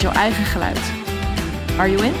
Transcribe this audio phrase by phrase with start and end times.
[0.00, 0.92] jouw eigen geluid.
[1.78, 2.12] Are you in?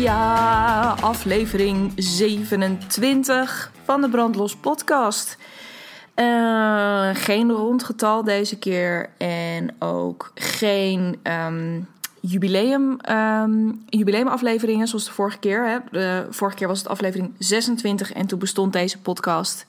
[0.00, 5.38] Ja, aflevering 27 van de Brandlos podcast.
[6.16, 11.88] Uh, geen rondgetal deze keer en ook geen um,
[12.20, 15.66] jubileum, um, jubileumafleveringen zoals de vorige keer.
[15.68, 15.78] Hè.
[15.90, 19.66] De vorige keer was het aflevering 26 en toen bestond deze podcast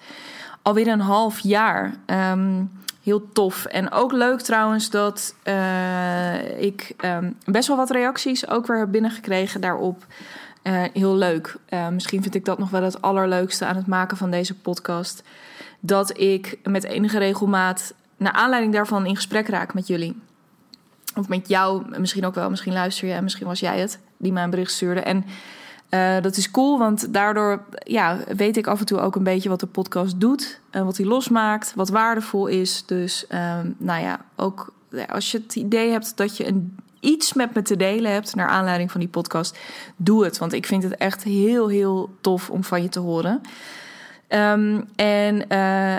[0.68, 1.94] alweer een half jaar.
[2.06, 2.72] Um,
[3.04, 3.66] heel tof.
[3.66, 8.92] En ook leuk trouwens dat uh, ik um, best wel wat reacties ook weer heb
[8.92, 10.06] binnengekregen daarop.
[10.64, 11.56] Uh, heel leuk.
[11.70, 15.24] Uh, misschien vind ik dat nog wel het allerleukste aan het maken van deze podcast.
[15.80, 20.22] Dat ik met enige regelmaat, naar aanleiding daarvan, in gesprek raak met jullie.
[21.16, 22.50] Of met jou, misschien ook wel.
[22.50, 25.02] Misschien luister je en misschien was jij het die mij een bericht stuurde.
[25.02, 25.26] En
[25.90, 29.50] uh, dat is cool, want daardoor ja, weet ik af en toe ook een beetje
[29.50, 30.60] wat de podcast doet.
[30.70, 32.84] En wat hij losmaakt, wat waardevol is.
[32.86, 34.74] Dus uh, nou ja, ook
[35.10, 38.36] als je het idee hebt dat je een, iets met me te delen hebt...
[38.36, 39.58] naar aanleiding van die podcast,
[39.96, 40.38] doe het.
[40.38, 43.42] Want ik vind het echt heel, heel tof om van je te horen.
[44.30, 45.48] Um, en uh,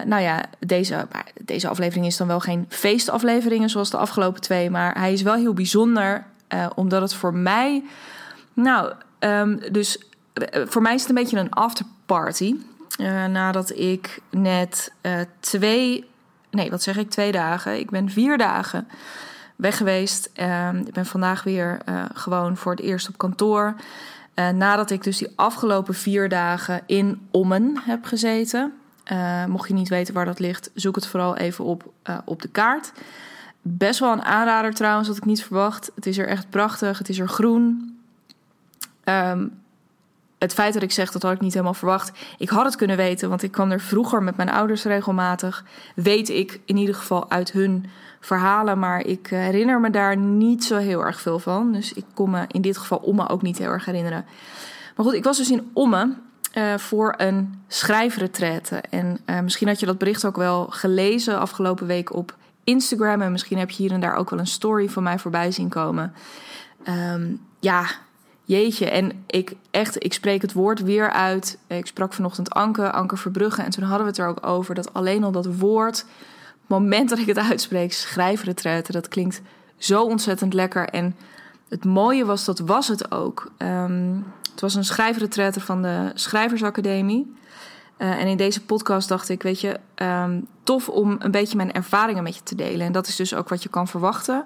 [0.05, 1.07] nou ja, deze,
[1.45, 4.71] deze aflevering is dan wel geen feestafleveringen zoals de afgelopen twee...
[4.71, 7.85] maar hij is wel heel bijzonder, uh, omdat het voor mij...
[8.55, 9.99] Nou, Um, dus
[10.33, 12.57] eh, voor mij is het een beetje een afterparty.
[13.01, 16.05] Uh, nadat ik net uh, twee,
[16.51, 17.79] nee, wat zeg ik, twee dagen.
[17.79, 18.89] Ik ben vier dagen
[19.57, 20.31] weg geweest.
[20.37, 21.81] Uh, ik ben vandaag weer
[22.15, 23.75] gewoon voor het eerst op kantoor.
[24.35, 28.73] nadat ik dus die afgelopen vier dagen in Ommen heb gezeten.
[29.47, 31.93] mocht je niet weten waar dat ligt, zoek het vooral even op
[32.25, 32.93] op de kaart.
[33.63, 35.91] Best wel een aanrader trouwens, had ik niet verwacht.
[35.95, 37.98] Het is er echt prachtig, het is er groen.
[39.09, 39.63] Um,
[40.39, 42.13] het feit dat ik zeg, dat had ik niet helemaal verwacht.
[42.39, 45.65] Ik had het kunnen weten, want ik kwam er vroeger met mijn ouders regelmatig.
[45.95, 47.87] Weet ik in ieder geval uit hun
[48.21, 51.73] verhalen, maar ik herinner me daar niet zo heel erg veel van.
[51.73, 54.25] Dus ik kon me in dit geval Omme ook niet heel erg herinneren.
[54.97, 56.15] Maar goed, ik was dus in Omme
[56.55, 58.77] uh, voor een schrijfretraite.
[58.91, 63.23] En uh, misschien had je dat bericht ook wel gelezen afgelopen week op Instagram.
[63.23, 65.69] En misschien heb je hier en daar ook wel een story van mij voorbij zien
[65.69, 66.13] komen.
[67.15, 67.87] Um, ja,
[68.49, 68.91] jeetje.
[68.91, 71.59] En ik echt, ik spreek het woord weer uit.
[71.67, 73.63] Ik sprak vanochtend Anke, Anke Verbrugge.
[73.63, 76.07] En toen hadden we het er ook over dat alleen al dat woord, het
[76.67, 79.41] moment dat ik het uitspreek, schrijfretretten, dat klinkt
[79.77, 80.89] zo ontzettend lekker.
[80.89, 81.17] En
[81.69, 83.51] het mooie was, dat was het ook.
[83.59, 87.37] Um, het was een schrijfretraite van de Schrijversacademie.
[87.99, 91.73] Uh, en in deze podcast dacht ik, weet je, um, tof om een beetje mijn
[91.73, 92.87] ervaringen met je te delen.
[92.87, 94.45] En dat is dus ook wat je kan verwachten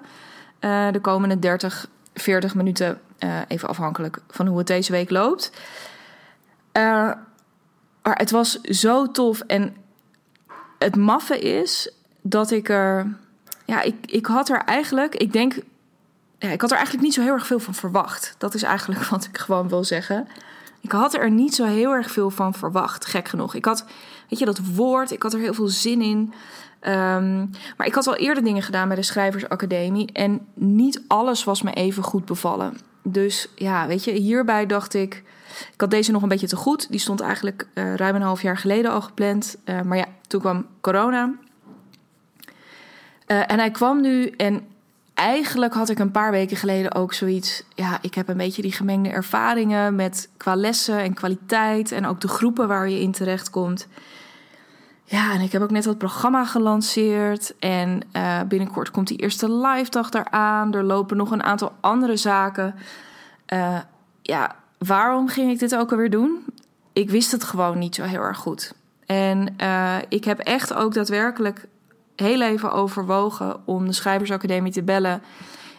[0.63, 5.51] uh, de komende 30, 40 minuten uh, even afhankelijk van hoe het deze week loopt.
[6.73, 7.11] Uh,
[8.03, 9.39] maar het was zo tof.
[9.39, 9.75] En
[10.79, 13.17] het maffe is dat ik er.
[13.65, 15.15] Ja, ik, ik had er eigenlijk.
[15.15, 15.55] Ik denk.
[16.37, 18.35] Ja, ik had er eigenlijk niet zo heel erg veel van verwacht.
[18.37, 20.27] Dat is eigenlijk wat ik gewoon wil zeggen.
[20.81, 23.55] Ik had er niet zo heel erg veel van verwacht, gek genoeg.
[23.55, 23.85] Ik had,
[24.29, 26.33] weet je, dat woord, ik had er heel veel zin in.
[26.87, 30.09] Um, maar ik had al eerder dingen gedaan bij de Schrijversacademie.
[30.13, 32.77] En niet alles was me even goed bevallen.
[33.03, 35.23] Dus ja, weet je, hierbij dacht ik.
[35.73, 36.89] Ik had deze nog een beetje te goed.
[36.89, 39.57] Die stond eigenlijk uh, ruim een half jaar geleden al gepland.
[39.65, 41.33] Uh, maar ja, toen kwam corona.
[43.27, 44.27] Uh, en hij kwam nu.
[44.27, 44.67] En
[45.13, 47.63] eigenlijk had ik een paar weken geleden ook zoiets.
[47.75, 51.91] Ja, ik heb een beetje die gemengde ervaringen met qua lessen en kwaliteit.
[51.91, 53.87] En ook de groepen waar je in terecht komt.
[55.13, 57.53] Ja, en ik heb ook net dat programma gelanceerd.
[57.59, 60.73] En uh, binnenkort komt die eerste live dag eraan.
[60.73, 62.75] Er lopen nog een aantal andere zaken.
[63.53, 63.79] Uh,
[64.21, 66.45] ja, waarom ging ik dit ook alweer doen?
[66.93, 68.73] Ik wist het gewoon niet zo heel erg goed.
[69.05, 71.67] En uh, ik heb echt ook daadwerkelijk
[72.15, 75.21] heel even overwogen om de Schrijversacademie te bellen.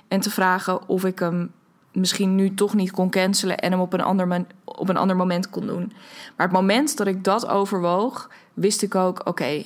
[0.09, 1.53] En te vragen of ik hem
[1.95, 5.51] misschien nu toch niet kon cancelen en hem op een ander, op een ander moment
[5.51, 5.93] kon doen.
[6.37, 9.63] Maar het moment dat ik dat overwoog, wist ik ook: oké,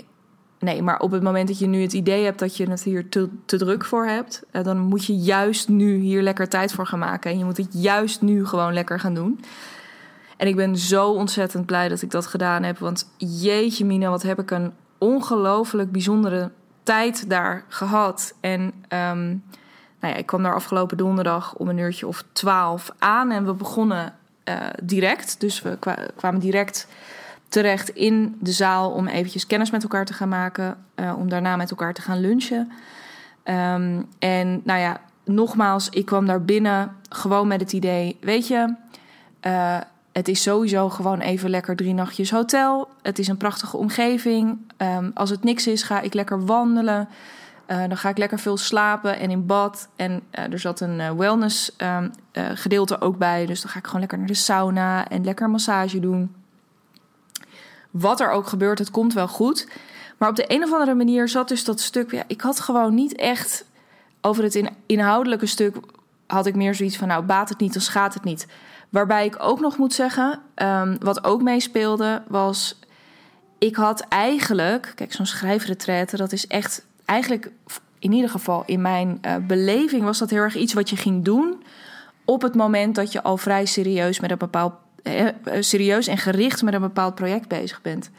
[0.58, 3.08] nee, maar op het moment dat je nu het idee hebt dat je het hier
[3.08, 6.86] te, te druk voor hebt, eh, dan moet je juist nu hier lekker tijd voor
[6.86, 7.30] gaan maken.
[7.30, 9.40] En je moet het juist nu gewoon lekker gaan doen.
[10.36, 12.78] En ik ben zo ontzettend blij dat ik dat gedaan heb.
[12.78, 16.50] Want jeetje, Mina, wat heb ik een ongelooflijk bijzondere
[16.82, 18.34] tijd daar gehad.
[18.40, 19.36] En ehm,
[20.00, 23.30] nou ja, ik kwam daar afgelopen donderdag om een uurtje of twaalf aan.
[23.30, 24.14] En we begonnen
[24.48, 25.40] uh, direct.
[25.40, 25.78] Dus we
[26.16, 26.86] kwamen direct
[27.48, 30.76] terecht in de zaal om eventjes kennis met elkaar te gaan maken.
[30.96, 32.72] Uh, om daarna met elkaar te gaan lunchen.
[33.44, 38.74] Um, en nou ja, nogmaals, ik kwam daar binnen gewoon met het idee: weet je,
[39.42, 39.76] uh,
[40.12, 42.88] het is sowieso gewoon even lekker drie nachtjes hotel.
[43.02, 44.58] Het is een prachtige omgeving.
[44.76, 47.08] Um, als het niks is, ga ik lekker wandelen.
[47.69, 49.88] Uh, dan ga ik lekker veel slapen en in bad.
[49.97, 53.47] En uh, er zat een wellness um, gedeelte ook bij.
[53.47, 56.35] Dus dan ga ik gewoon lekker naar de sauna en lekker massage doen.
[57.91, 59.69] Wat er ook gebeurt, het komt wel goed.
[60.19, 62.25] Maar op de een of andere manier zat dus dat stuk.
[62.26, 63.65] Ik had gewoon niet echt
[64.20, 65.76] over het inhoudelijke stuk.
[66.26, 68.47] Had ik meer zoiets van: nou, baat het niet, dan schaadt het niet.
[68.88, 72.79] Waarbij ik ook nog moet zeggen, um, wat ook meespeelde, was.
[73.59, 77.50] Ik had eigenlijk, kijk, zo'n schrijfretraite, dat is echt eigenlijk,
[77.99, 81.25] in ieder geval in mijn uh, beleving, was dat heel erg iets wat je ging
[81.25, 81.62] doen
[82.25, 84.72] op het moment dat je al vrij serieus met een bepaald
[85.02, 85.26] eh,
[85.60, 88.10] serieus en gericht met een bepaald project bezig bent.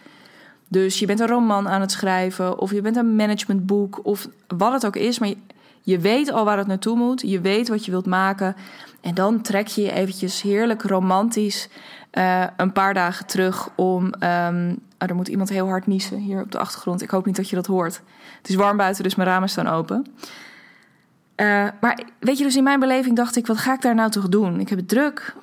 [0.68, 4.74] Dus je bent een roman aan het schrijven, of je bent een managementboek, of wat
[4.74, 5.20] het ook is.
[5.20, 5.38] Maar je,
[5.82, 8.56] je weet al waar het naartoe moet, je weet wat je wilt maken.
[9.02, 11.70] En dan trek je je eventjes heerlijk romantisch
[12.14, 14.14] uh, een paar dagen terug om.
[14.24, 17.02] Um, er moet iemand heel hard niezen hier op de achtergrond.
[17.02, 18.02] Ik hoop niet dat je dat hoort.
[18.38, 20.06] Het is warm buiten, dus mijn ramen staan open.
[21.36, 24.10] Uh, maar weet je, dus in mijn beleving dacht ik: wat ga ik daar nou
[24.10, 24.60] toch doen?
[24.60, 25.36] Ik heb het druk.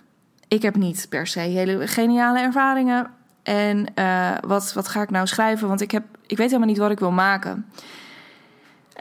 [0.49, 3.07] Ik heb niet per se hele geniale ervaringen.
[3.43, 5.69] En uh, wat, wat ga ik nou schrijven?
[5.69, 7.67] Want ik, heb, ik weet helemaal niet wat ik wil maken.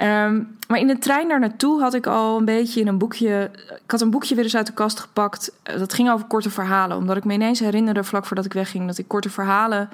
[0.01, 3.51] Um, maar in de trein daar naartoe had ik al een beetje in een boekje.
[3.83, 5.51] Ik had een boekje weer eens uit de kast gepakt.
[5.63, 6.97] Eh, dat ging over korte verhalen.
[6.97, 9.89] Omdat ik me ineens herinnerde, vlak voordat ik wegging, dat ik korte verhalen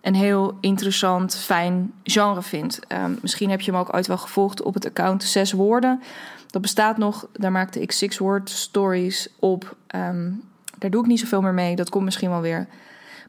[0.00, 2.80] een heel interessant, fijn genre vind.
[2.88, 6.02] Um, misschien heb je hem ook ooit wel gevolgd op het account Zes Woorden.
[6.46, 7.26] Dat bestaat nog.
[7.32, 9.76] Daar maakte ik Six Word Stories op.
[9.94, 10.42] Um,
[10.78, 11.76] daar doe ik niet zoveel meer mee.
[11.76, 12.66] Dat komt misschien wel weer.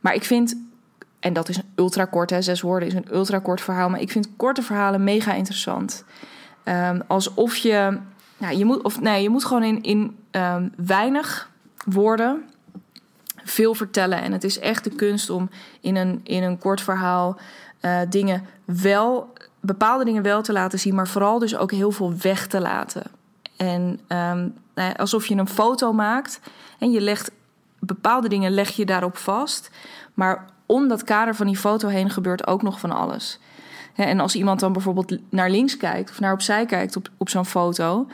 [0.02, 0.56] Maar ik vind
[1.22, 3.90] en dat is een ultra kort, hè, zes woorden is een ultra kort verhaal.
[3.90, 6.04] Maar ik vind korte verhalen mega interessant.
[6.66, 7.98] Um, alsof je.
[8.38, 11.50] Nou, je moet, of nee, je moet gewoon in, in um, weinig
[11.86, 12.44] woorden
[13.44, 14.22] veel vertellen.
[14.22, 15.50] En het is echt de kunst om
[15.82, 17.40] in een, in een kort verhaal
[17.82, 22.14] uh, dingen wel, bepaalde dingen wel te laten zien, maar vooral dus ook heel veel
[22.22, 23.04] weg te laten.
[23.58, 26.40] En um, nou, alsof je een foto maakt
[26.80, 27.32] en je legt
[27.80, 29.70] bepaalde dingen leg je daarop vast.
[30.14, 33.40] Maar om dat kader van die foto heen gebeurt ook nog van alles.
[33.96, 37.46] En als iemand dan bijvoorbeeld naar links kijkt of naar opzij kijkt op, op zo'n
[37.46, 38.08] foto,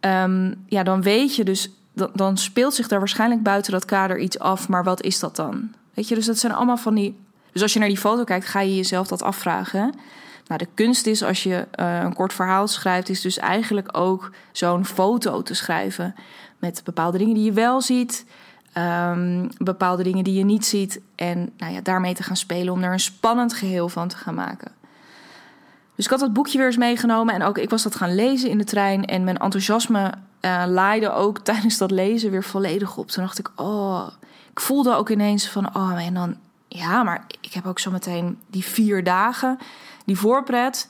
[0.00, 4.18] um, ja, dan weet je dus, dan, dan speelt zich daar waarschijnlijk buiten dat kader
[4.18, 5.72] iets af, maar wat is dat dan?
[5.94, 7.18] Weet je, dus dat zijn allemaal van die.
[7.52, 9.94] Dus als je naar die foto kijkt, ga je jezelf dat afvragen.
[10.46, 14.30] Nou, de kunst is als je uh, een kort verhaal schrijft, is dus eigenlijk ook
[14.52, 16.14] zo'n foto te schrijven
[16.58, 18.24] met bepaalde dingen die je wel ziet,
[18.76, 21.00] Um, bepaalde dingen die je niet ziet.
[21.14, 24.34] En nou ja, daarmee te gaan spelen om er een spannend geheel van te gaan
[24.34, 24.72] maken.
[25.96, 27.34] Dus ik had dat boekje weer eens meegenomen.
[27.34, 29.04] En ook ik was dat gaan lezen in de trein.
[29.04, 33.08] En mijn enthousiasme uh, laaide ook tijdens dat lezen weer volledig op.
[33.08, 34.08] Toen dacht ik, oh,
[34.50, 36.36] ik voelde ook ineens van, oh, en dan,
[36.68, 39.58] ja, maar ik heb ook zo meteen die vier dagen,
[40.04, 40.88] die voorpret.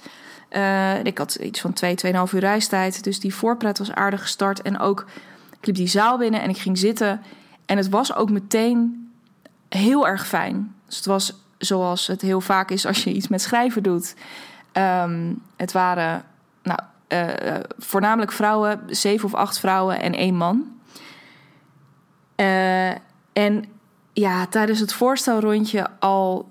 [0.51, 3.05] Uh, ik had iets van twee, tweeënhalf uur reistijd.
[3.05, 4.63] Dus die voorpret was aardig gestart.
[4.63, 5.07] En ook,
[5.61, 7.23] ik liep die zaal binnen en ik ging zitten.
[7.71, 9.11] En het was ook meteen
[9.69, 10.75] heel erg fijn.
[10.87, 14.15] Dus het was zoals het heel vaak is als je iets met schrijven doet.
[14.73, 16.25] Um, het waren
[16.63, 20.81] nou, uh, voornamelijk vrouwen, zeven of acht vrouwen en één man.
[22.37, 22.91] Uh,
[23.33, 23.65] en
[24.13, 26.49] ja, tijdens het voorstelrondje al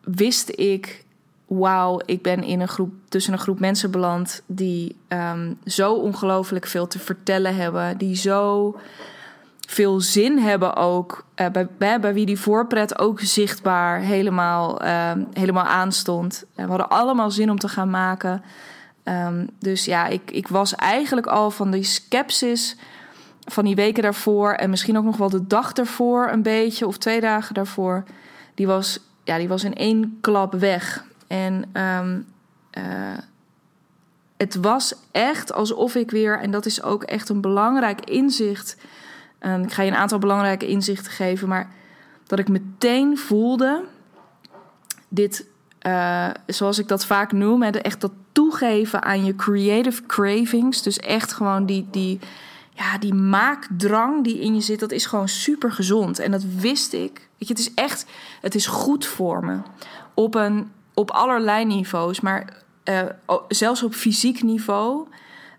[0.00, 1.04] wist ik...
[1.46, 4.42] wauw, ik ben in een groep, tussen een groep mensen beland...
[4.46, 7.98] die um, zo ongelooflijk veel te vertellen hebben.
[7.98, 8.76] Die zo
[9.72, 11.24] veel zin hebben ook.
[11.36, 11.46] Uh,
[11.78, 16.44] bij, bij, wie die voorpret ook zichtbaar helemaal, uh, helemaal aanstond.
[16.54, 18.42] we hadden allemaal zin om te gaan maken.
[19.04, 22.76] Um, dus ja, ik, ik was eigenlijk al van die skepsis
[23.44, 24.52] van die weken daarvoor...
[24.52, 26.86] en misschien ook nog wel de dag daarvoor een beetje...
[26.86, 28.04] of twee dagen daarvoor,
[28.54, 31.04] die was, ja, die was in één klap weg.
[31.26, 32.26] En um,
[32.78, 32.84] uh,
[34.36, 36.40] het was echt alsof ik weer...
[36.40, 38.76] en dat is ook echt een belangrijk inzicht
[39.46, 41.70] Um, ik ga je een aantal belangrijke inzichten geven, maar
[42.26, 43.84] dat ik meteen voelde,
[45.08, 45.46] dit,
[45.86, 50.82] uh, zoals ik dat vaak noem, echt dat toegeven aan je creative cravings.
[50.82, 52.18] Dus echt gewoon die, die,
[52.70, 56.18] ja, die maakdrang die in je zit, dat is gewoon super gezond.
[56.18, 57.28] En dat wist ik.
[57.38, 58.06] Weet je, het is echt,
[58.40, 59.58] het is goed voor me.
[60.14, 62.20] Op, een, op allerlei niveaus.
[62.20, 62.62] Maar
[63.48, 65.06] zelfs op fysiek niveau,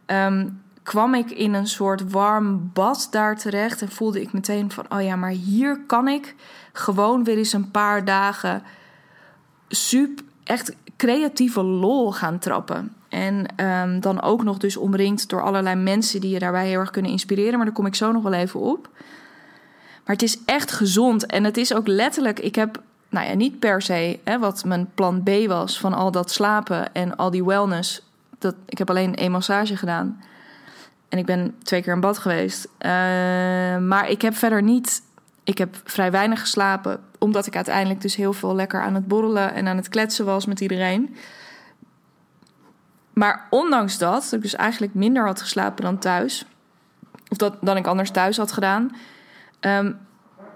[0.05, 0.47] ehm,
[0.83, 3.81] kwam ik in een soort warm bad daar terecht.
[3.81, 6.35] En voelde ik meteen van, oh ja, maar hier kan ik
[6.73, 8.63] gewoon weer eens een paar dagen
[9.67, 12.93] super, echt creatieve lol gaan trappen.
[13.09, 16.91] En ehm, dan ook nog dus omringd door allerlei mensen die je daarbij heel erg
[16.91, 17.55] kunnen inspireren.
[17.55, 18.89] Maar daar kom ik zo nog wel even op.
[20.05, 21.25] Maar het is echt gezond.
[21.25, 24.89] En het is ook letterlijk, ik heb, nou ja, niet per se hè, wat mijn
[24.95, 28.01] plan B was van al dat slapen en al die wellness.
[28.39, 30.21] Dat, ik heb alleen één massage gedaan.
[31.13, 32.65] En ik ben twee keer in bad geweest.
[32.65, 32.91] Uh,
[33.77, 35.01] maar ik heb verder niet.
[35.43, 36.99] Ik heb vrij weinig geslapen.
[37.19, 40.45] Omdat ik uiteindelijk dus heel veel lekker aan het borrelen en aan het kletsen was
[40.45, 41.15] met iedereen.
[43.13, 46.45] Maar ondanks dat, ik dus eigenlijk minder had geslapen dan thuis.
[47.29, 48.95] Of dat, dan ik anders thuis had gedaan.
[49.59, 49.97] Um,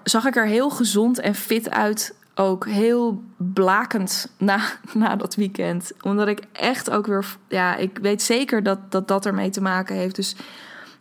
[0.03, 2.15] zag ik er heel gezond en fit uit.
[2.39, 4.59] Ook heel blakend na,
[4.93, 5.91] na dat weekend.
[6.01, 7.25] Omdat ik echt ook weer.
[7.47, 10.15] Ja, ik weet zeker dat dat, dat ermee te maken heeft.
[10.15, 10.35] Dus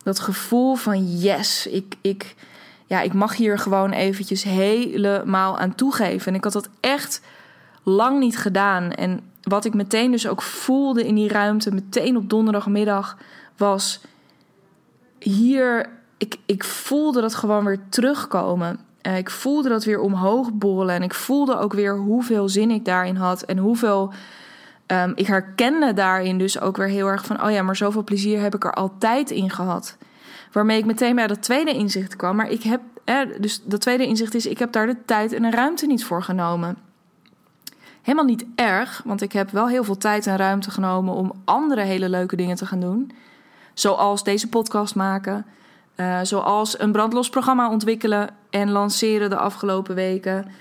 [0.03, 2.35] dat gevoel van yes, ik, ik,
[2.85, 6.27] ja, ik mag hier gewoon eventjes helemaal aan toegeven.
[6.27, 7.21] En ik had dat echt
[7.83, 8.91] lang niet gedaan.
[8.91, 13.17] En wat ik meteen dus ook voelde in die ruimte, meteen op donderdagmiddag,
[13.57, 14.01] was
[15.19, 15.89] hier.
[16.17, 18.79] Ik, ik voelde dat gewoon weer terugkomen.
[19.01, 20.95] Uh, ik voelde dat weer omhoog borrelen.
[20.95, 23.41] En ik voelde ook weer hoeveel zin ik daarin had.
[23.41, 24.13] En hoeveel.
[24.87, 28.41] Um, ik herkende daarin dus ook weer heel erg van: oh ja, maar zoveel plezier
[28.41, 29.97] heb ik er altijd in gehad.
[30.51, 32.35] Waarmee ik meteen bij dat tweede inzicht kwam.
[32.35, 32.81] Maar ik heb.
[33.03, 36.05] Eh, dus dat tweede inzicht is: ik heb daar de tijd en de ruimte niet
[36.05, 36.77] voor genomen.
[38.01, 41.81] Helemaal niet erg, want ik heb wel heel veel tijd en ruimte genomen om andere
[41.81, 43.11] hele leuke dingen te gaan doen.
[43.73, 45.45] Zoals deze podcast maken.
[45.95, 50.51] Uh, zoals een brandlos programma ontwikkelen en lanceren de afgelopen weken.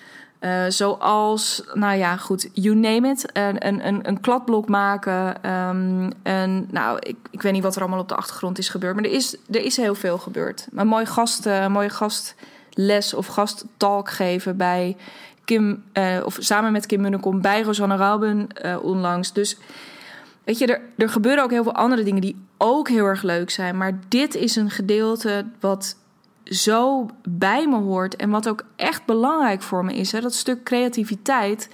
[0.40, 3.30] Uh, zoals, nou ja, goed, you name it.
[3.32, 5.50] Een, een, een kladblok maken.
[5.50, 8.94] Um, een, nou, ik, ik weet niet wat er allemaal op de achtergrond is gebeurd.
[8.94, 10.66] Maar er is, er is heel veel gebeurd.
[10.74, 14.96] Een mooie, gast, uh, mooie gastles of gasttalk geven bij
[15.44, 18.46] Kim, uh, of samen met Kim Munnekom bij Rosanne Rauben
[18.82, 19.32] onlangs.
[19.32, 19.56] Dus
[20.44, 23.50] weet je, er, er gebeuren ook heel veel andere dingen die ook heel erg leuk
[23.50, 23.76] zijn.
[23.76, 25.96] Maar dit is een gedeelte wat
[26.46, 30.12] zo bij me hoort en wat ook echt belangrijk voor me is.
[30.12, 30.20] Hè?
[30.20, 31.68] Dat stuk creativiteit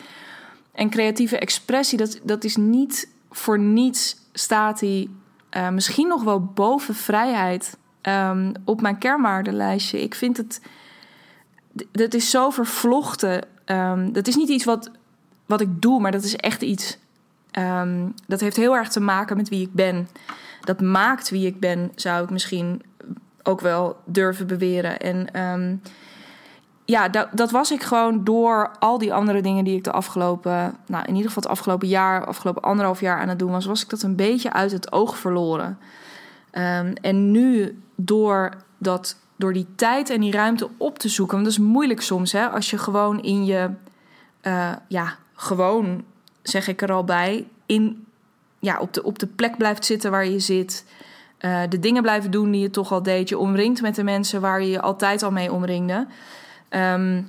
[0.73, 5.17] en creatieve expressie, dat, dat is niet voor niets staat die
[5.57, 10.03] uh, misschien nog wel boven vrijheid um, op mijn kernwaardenlijstje.
[10.03, 10.61] Ik vind het,
[11.93, 14.91] dat is zo vervlochten um, dat is niet iets wat,
[15.47, 16.99] wat ik doe, maar dat is echt iets.
[17.59, 20.09] Um, dat heeft heel erg te maken met wie ik ben.
[20.61, 22.83] Dat maakt wie ik ben, zou ik misschien
[23.43, 24.99] ook wel durven beweren.
[24.99, 25.83] En um,
[26.85, 30.77] ja, dat, dat, was ik gewoon door al die andere dingen die ik de afgelopen,
[30.87, 33.83] nou in ieder geval het afgelopen jaar, afgelopen anderhalf jaar aan het doen was, was
[33.83, 35.79] ik dat een beetje uit het oog verloren.
[36.53, 41.35] Um, en nu door dat door die tijd en die ruimte op te zoeken.
[41.35, 42.49] Want dat is moeilijk soms, hè?
[42.49, 43.71] Als je gewoon in je,
[44.43, 46.05] uh, ja, gewoon,
[46.43, 48.07] zeg ik er al bij, in,
[48.59, 50.85] ja, op, de, op de plek blijft zitten waar je zit.
[51.45, 53.29] Uh, de dingen blijven doen die je toch al deed.
[53.29, 56.07] Je omringt met de mensen waar je je altijd al mee omringde.
[56.71, 57.29] Um,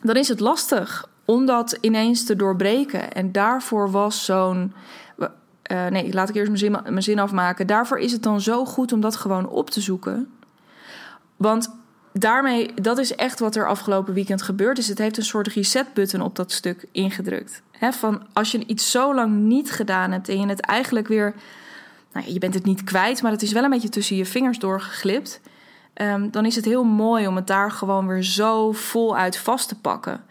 [0.00, 3.12] dan is het lastig om dat ineens te doorbreken.
[3.12, 4.72] En daarvoor was zo'n.
[5.18, 7.66] Uh, nee, laat ik eerst mijn zin, mijn zin afmaken.
[7.66, 10.30] Daarvoor is het dan zo goed om dat gewoon op te zoeken.
[11.36, 11.74] Want
[12.12, 14.88] daarmee, dat is echt wat er afgelopen weekend gebeurd is.
[14.88, 17.62] Het heeft een soort reset-button op dat stuk ingedrukt.
[17.90, 21.34] Van als je iets zo lang niet gedaan hebt en je het eigenlijk weer.
[22.12, 24.58] Nou, je bent het niet kwijt, maar het is wel een beetje tussen je vingers
[24.58, 25.40] doorgeglipt.
[25.94, 29.80] Um, dan is het heel mooi om het daar gewoon weer zo voluit vast te
[29.80, 30.24] pakken.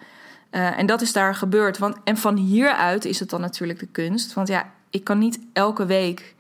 [0.52, 1.78] Uh, en dat is daar gebeurd.
[1.78, 4.34] Want, en van hieruit is het dan natuurlijk de kunst.
[4.34, 6.36] Want ja, ik kan niet elke week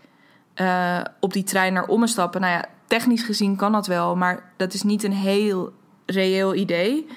[0.56, 2.42] uh, op die trein naar Ommen stappen.
[2.42, 5.74] Nou ja, technisch gezien kan dat wel, maar dat is niet een heel
[6.06, 7.08] reëel idee.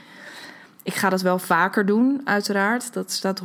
[0.83, 2.93] Ik ga dat wel vaker doen, uiteraard.
[2.93, 3.43] Dat staat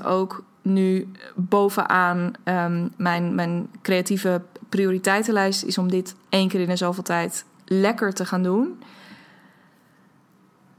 [0.00, 5.64] 100% ook nu bovenaan um, mijn, mijn creatieve prioriteitenlijst.
[5.64, 8.82] Is om dit één keer in de zoveel tijd lekker te gaan doen.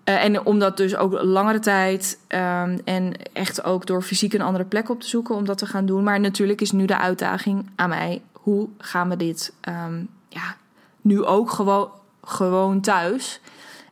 [0.09, 4.41] Uh, en om dat dus ook langere tijd um, en echt ook door fysiek een
[4.41, 6.03] andere plek op te zoeken om dat te gaan doen.
[6.03, 10.55] Maar natuurlijk is nu de uitdaging aan mij: hoe gaan we dit um, ja,
[11.01, 11.89] nu ook gewoon,
[12.23, 13.39] gewoon thuis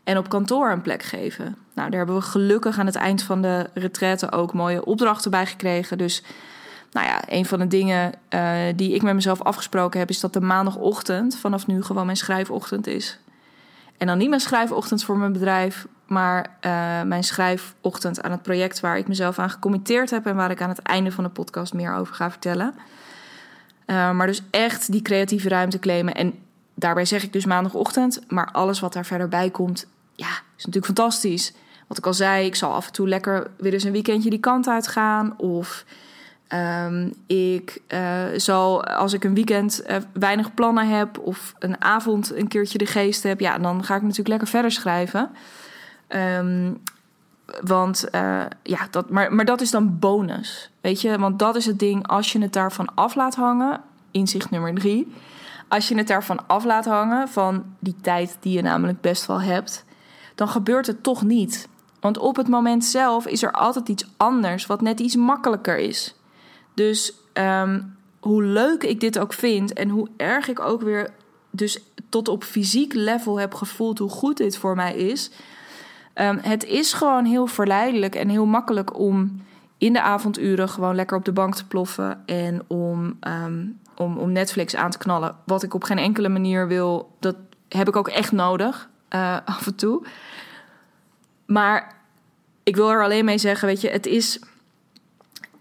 [0.03, 1.57] en op kantoor een plek geven.
[1.73, 5.45] Nou, daar hebben we gelukkig aan het eind van de retraite ook mooie opdrachten bij
[5.45, 5.97] gekregen.
[5.97, 6.23] Dus
[6.91, 10.33] nou ja, een van de dingen uh, die ik met mezelf afgesproken heb, is dat
[10.33, 13.19] de maandagochtend vanaf nu gewoon mijn schrijfochtend is.
[13.97, 18.79] En dan niet mijn schrijfochtend voor mijn bedrijf, maar uh, mijn schrijfochtend aan het project
[18.79, 21.73] waar ik mezelf aan gecommitteerd heb en waar ik aan het einde van de podcast
[21.73, 22.73] meer over ga vertellen.
[23.85, 26.13] Uh, maar dus echt die creatieve ruimte claimen.
[26.13, 26.33] En
[26.75, 30.99] daarbij zeg ik dus maandagochtend, maar alles wat daar verder bij komt, ja, is natuurlijk
[30.99, 31.53] fantastisch.
[31.87, 34.39] Wat ik al zei, ik zal af en toe lekker weer eens een weekendje die
[34.39, 35.33] kant uit gaan.
[35.37, 35.85] Of
[36.49, 42.35] um, ik uh, zal, als ik een weekend uh, weinig plannen heb of een avond
[42.35, 45.29] een keertje de geest heb, ja, dan ga ik natuurlijk lekker verder schrijven.
[46.09, 46.81] Um,
[47.61, 50.71] want uh, ja, dat, maar, maar dat is dan bonus.
[50.81, 53.81] Weet je, want dat is het ding als je het daarvan af laat hangen.
[54.11, 55.15] Inzicht nummer drie.
[55.67, 59.41] Als je het daarvan af laat hangen, van die tijd die je namelijk best wel
[59.41, 59.85] hebt,
[60.35, 61.67] dan gebeurt het toch niet.
[61.99, 66.15] Want op het moment zelf is er altijd iets anders wat net iets makkelijker is.
[66.73, 71.09] Dus um, hoe leuk ik dit ook vind en hoe erg ik ook weer
[71.49, 75.31] dus tot op fysiek level heb gevoeld hoe goed dit voor mij is.
[76.15, 79.41] Um, het is gewoon heel verleidelijk en heel makkelijk om
[79.77, 84.31] in de avonduren gewoon lekker op de bank te ploffen en om, um, om, om
[84.31, 85.35] Netflix aan te knallen.
[85.45, 87.35] Wat ik op geen enkele manier wil, dat
[87.69, 90.05] heb ik ook echt nodig uh, af en toe.
[91.45, 91.95] Maar
[92.63, 94.39] ik wil er alleen mee zeggen, weet je, het is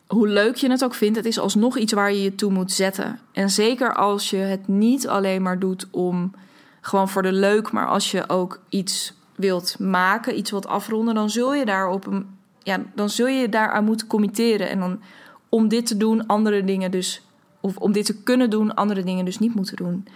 [0.07, 2.73] hoe leuk je het ook vindt, het is alsnog iets waar je je toe moet
[2.73, 3.21] zetten.
[3.33, 6.35] En zeker als je het niet alleen maar doet om
[6.81, 11.31] gewoon voor de leuk, maar als je ook iets wilt maken, iets wilt afronden, dan
[11.31, 12.23] zul je daar op
[12.63, 14.69] ja, dan zul je daaraan moeten committeren.
[14.69, 15.01] En dan
[15.49, 17.23] om dit te doen, andere dingen dus,
[17.61, 20.07] of om dit te kunnen doen, andere dingen dus niet moeten doen.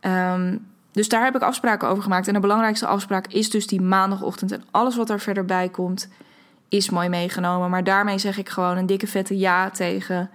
[0.00, 2.28] Um, dus daar heb ik afspraken over gemaakt.
[2.28, 4.52] En de belangrijkste afspraak is dus die maandagochtend.
[4.52, 6.08] En alles wat er verder bij komt,
[6.68, 7.70] is mooi meegenomen.
[7.70, 10.30] Maar daarmee zeg ik gewoon een dikke vette ja tegen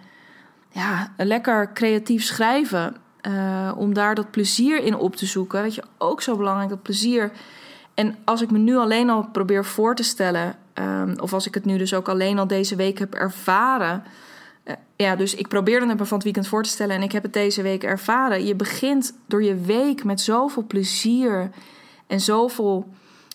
[0.70, 2.96] ja, lekker creatief schrijven.
[3.28, 5.62] Uh, om daar dat plezier in op te zoeken.
[5.62, 7.32] Weet je, ook zo belangrijk, dat plezier.
[7.94, 11.54] En als ik me nu alleen al probeer voor te stellen, um, of als ik
[11.54, 14.04] het nu dus ook alleen al deze week heb ervaren.
[14.69, 17.12] Uh, ja, dus ik probeerde het me van het weekend voor te stellen en ik
[17.12, 18.45] heb het deze week ervaren.
[18.45, 21.49] Je begint door je week met zoveel plezier
[22.08, 22.88] en zoveel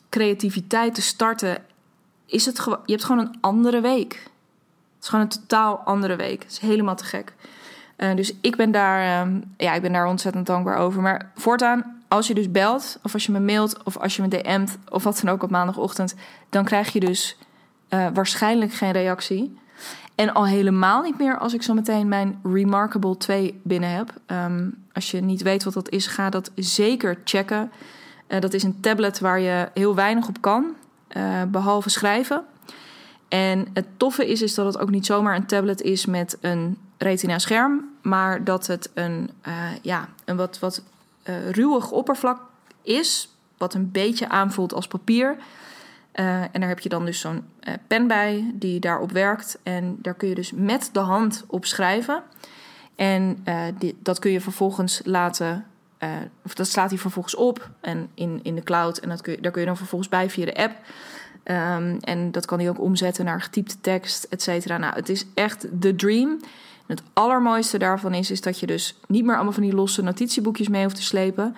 [0.09, 1.65] creativiteit te starten
[2.27, 4.13] is het je hebt gewoon een andere week.
[4.95, 6.43] Het is gewoon een totaal andere week.
[6.43, 7.33] Het is helemaal te gek.
[7.97, 11.03] Uh, dus ik ben, daar, uh, ja, ik ben daar ontzettend dankbaar over.
[11.03, 14.29] Maar voortaan, als je dus belt, of als je me mailt, of als je me
[14.29, 16.15] DM't, of wat dan ook op maandagochtend,
[16.49, 17.37] dan krijg je dus
[17.91, 19.59] uh, waarschijnlijk geen reactie.
[20.15, 24.15] En al helemaal niet meer als ik zo meteen mijn Remarkable 2 binnen heb.
[24.27, 27.71] Um, als je niet weet wat dat is, ga dat zeker checken.
[28.29, 30.75] Uh, dat is een tablet waar je heel weinig op kan.
[31.17, 32.45] Uh, behalve schrijven.
[33.29, 36.79] En het toffe is, is dat het ook niet zomaar een tablet is met een
[36.99, 40.83] retina-scherm, maar dat het een, uh, ja, een wat, wat
[41.51, 42.41] ruwig oppervlak
[42.83, 45.37] is, wat een beetje aanvoelt als papier.
[46.15, 47.45] En daar heb je dan dus zo'n
[47.87, 49.59] pen bij die daarop werkt.
[49.63, 52.23] En daar kun je dus met de hand op schrijven.
[52.97, 53.45] En
[53.79, 55.67] die, dat kun je vervolgens laten
[56.45, 58.99] of dat slaat hij vervolgens op en in, in de cloud.
[58.99, 60.73] En dat kun je, daar kun je dan vervolgens bij via de app.
[61.45, 64.79] Um, en dat kan hij ook omzetten naar getypte tekst, et cetera.
[64.79, 66.41] Nou, het is echt de dream.
[66.87, 70.69] Het allermooiste daarvan is, is dat je dus niet meer allemaal van die losse notitieboekjes
[70.69, 71.57] mee hoeft te slepen.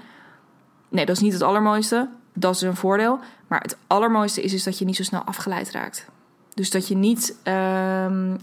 [0.89, 2.09] Nee, dat is niet het allermooiste.
[2.33, 3.19] Dat is een voordeel.
[3.47, 6.07] Maar het allermooiste is, is dat je niet zo snel afgeleid raakt.
[6.55, 8.37] Dus dat je niet, uh, uh,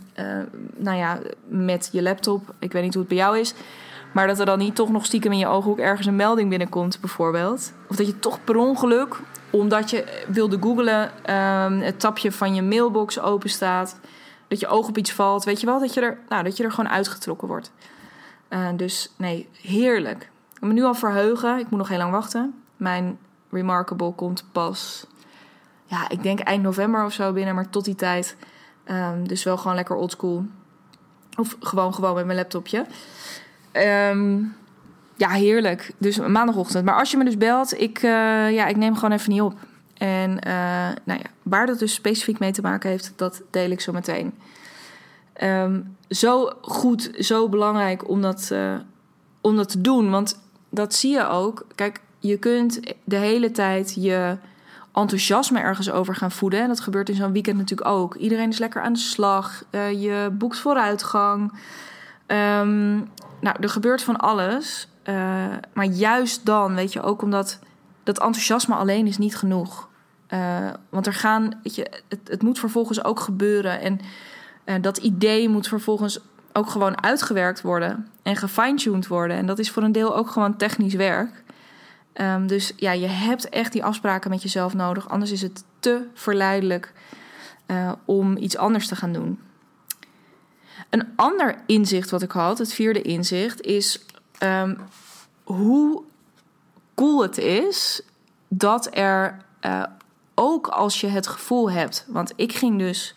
[0.75, 3.53] nou ja, met je laptop, ik weet niet hoe het bij jou is,
[4.13, 6.99] maar dat er dan niet toch nog stiekem in je ooghoek ergens een melding binnenkomt,
[6.99, 7.73] bijvoorbeeld.
[7.89, 11.03] Of dat je toch per ongeluk, omdat je wilde googlen,
[11.35, 13.99] um, het tapje van je mailbox open staat.
[14.47, 15.43] Dat je oog op iets valt.
[15.43, 17.71] Weet je wel, dat je er, nou, dat je er gewoon uitgetrokken wordt.
[18.49, 20.29] Uh, dus nee, heerlijk.
[20.55, 21.59] Ik me nu al verheugen.
[21.59, 22.63] Ik moet nog heel lang wachten.
[22.77, 23.17] Mijn
[23.53, 25.05] Remarkable komt pas,
[25.85, 27.55] ja, ik denk eind november of zo binnen.
[27.55, 28.35] Maar tot die tijd.
[28.85, 30.45] Um, dus wel gewoon lekker oldschool.
[31.37, 32.85] Of gewoon, gewoon met mijn laptopje.
[33.73, 34.55] Um,
[35.15, 35.91] ja, heerlijk.
[35.97, 36.85] Dus maandagochtend.
[36.85, 39.53] Maar als je me dus belt, ik, uh, ja, ik neem gewoon even niet op.
[39.97, 43.81] En uh, nou ja, waar dat dus specifiek mee te maken heeft, dat deel ik
[43.81, 44.33] zo meteen.
[45.41, 48.75] Um, zo goed, zo belangrijk om dat, uh,
[49.41, 50.09] om dat te doen.
[50.09, 50.39] Want
[50.69, 51.65] dat zie je ook.
[51.75, 54.37] Kijk, je kunt de hele tijd je
[54.93, 56.61] enthousiasme ergens over gaan voeden.
[56.61, 58.15] En dat gebeurt in zo'n weekend natuurlijk ook.
[58.15, 59.63] Iedereen is lekker aan de slag.
[59.71, 61.51] je boekt vooruitgang.
[62.27, 63.09] Um,
[63.39, 64.87] nou, er gebeurt van alles.
[65.09, 65.15] Uh,
[65.73, 67.59] maar juist dan, weet je, ook omdat
[68.03, 69.89] dat enthousiasme alleen is niet genoeg.
[70.29, 73.81] Uh, want er gaan, weet je, het, het moet vervolgens ook gebeuren.
[73.81, 73.99] En
[74.81, 76.19] dat idee moet vervolgens
[76.53, 79.37] ook gewoon uitgewerkt worden en gefine-tuned worden.
[79.37, 81.42] En dat is voor een deel ook gewoon technisch werk.
[82.13, 85.09] Ehm, dus ja, je hebt echt die afspraken met jezelf nodig.
[85.09, 86.93] Anders is het te verleidelijk
[87.67, 89.39] uh, om iets anders te gaan doen.
[90.89, 94.05] Een ander inzicht wat ik had, het vierde inzicht, is
[94.43, 94.77] um,
[95.43, 96.03] hoe
[96.95, 98.01] cool het is
[98.47, 99.83] dat er uh,
[100.35, 102.05] ook als je het gevoel hebt.
[102.07, 103.13] Want ik ging dus.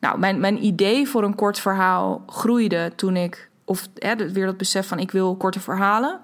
[0.00, 3.48] Nou, mijn, mijn idee voor een kort verhaal groeide toen ik.
[3.64, 6.20] Of hè, weer dat besef van ik wil korte verhalen.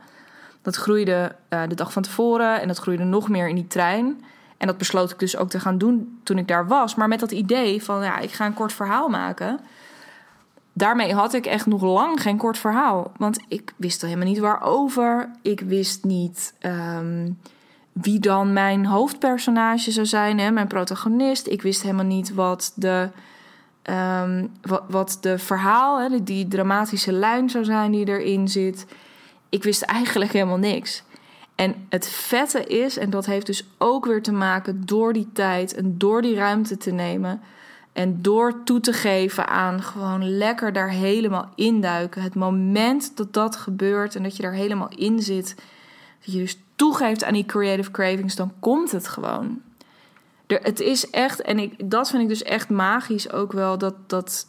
[0.70, 4.24] Dat groeide uh, de dag van tevoren en dat groeide nog meer in die trein.
[4.56, 6.94] En dat besloot ik dus ook te gaan doen toen ik daar was.
[6.94, 9.60] Maar met dat idee van ja, ik ga een kort verhaal maken.
[10.72, 13.12] Daarmee had ik echt nog lang geen kort verhaal.
[13.16, 15.30] Want ik wist helemaal niet waarover.
[15.42, 16.54] Ik wist niet.
[16.60, 17.38] Um,
[17.92, 21.46] wie dan mijn hoofdpersonage zou zijn, hè, mijn protagonist.
[21.46, 23.08] Ik wist helemaal niet wat de,
[23.82, 28.86] um, wat, wat de verhaal, hè, die dramatische lijn zou zijn die erin zit.
[29.50, 31.02] Ik wist eigenlijk helemaal niks.
[31.54, 35.74] En het vette is, en dat heeft dus ook weer te maken door die tijd
[35.74, 37.40] en door die ruimte te nemen.
[37.92, 42.22] En door toe te geven aan gewoon lekker daar helemaal induiken.
[42.22, 45.54] Het moment dat dat gebeurt en dat je daar helemaal in zit.
[46.24, 49.60] Dat je dus toegeeft aan die creative cravings, dan komt het gewoon.
[50.46, 53.94] Er, het is echt, en ik, dat vind ik dus echt magisch ook wel, dat,
[54.06, 54.46] dat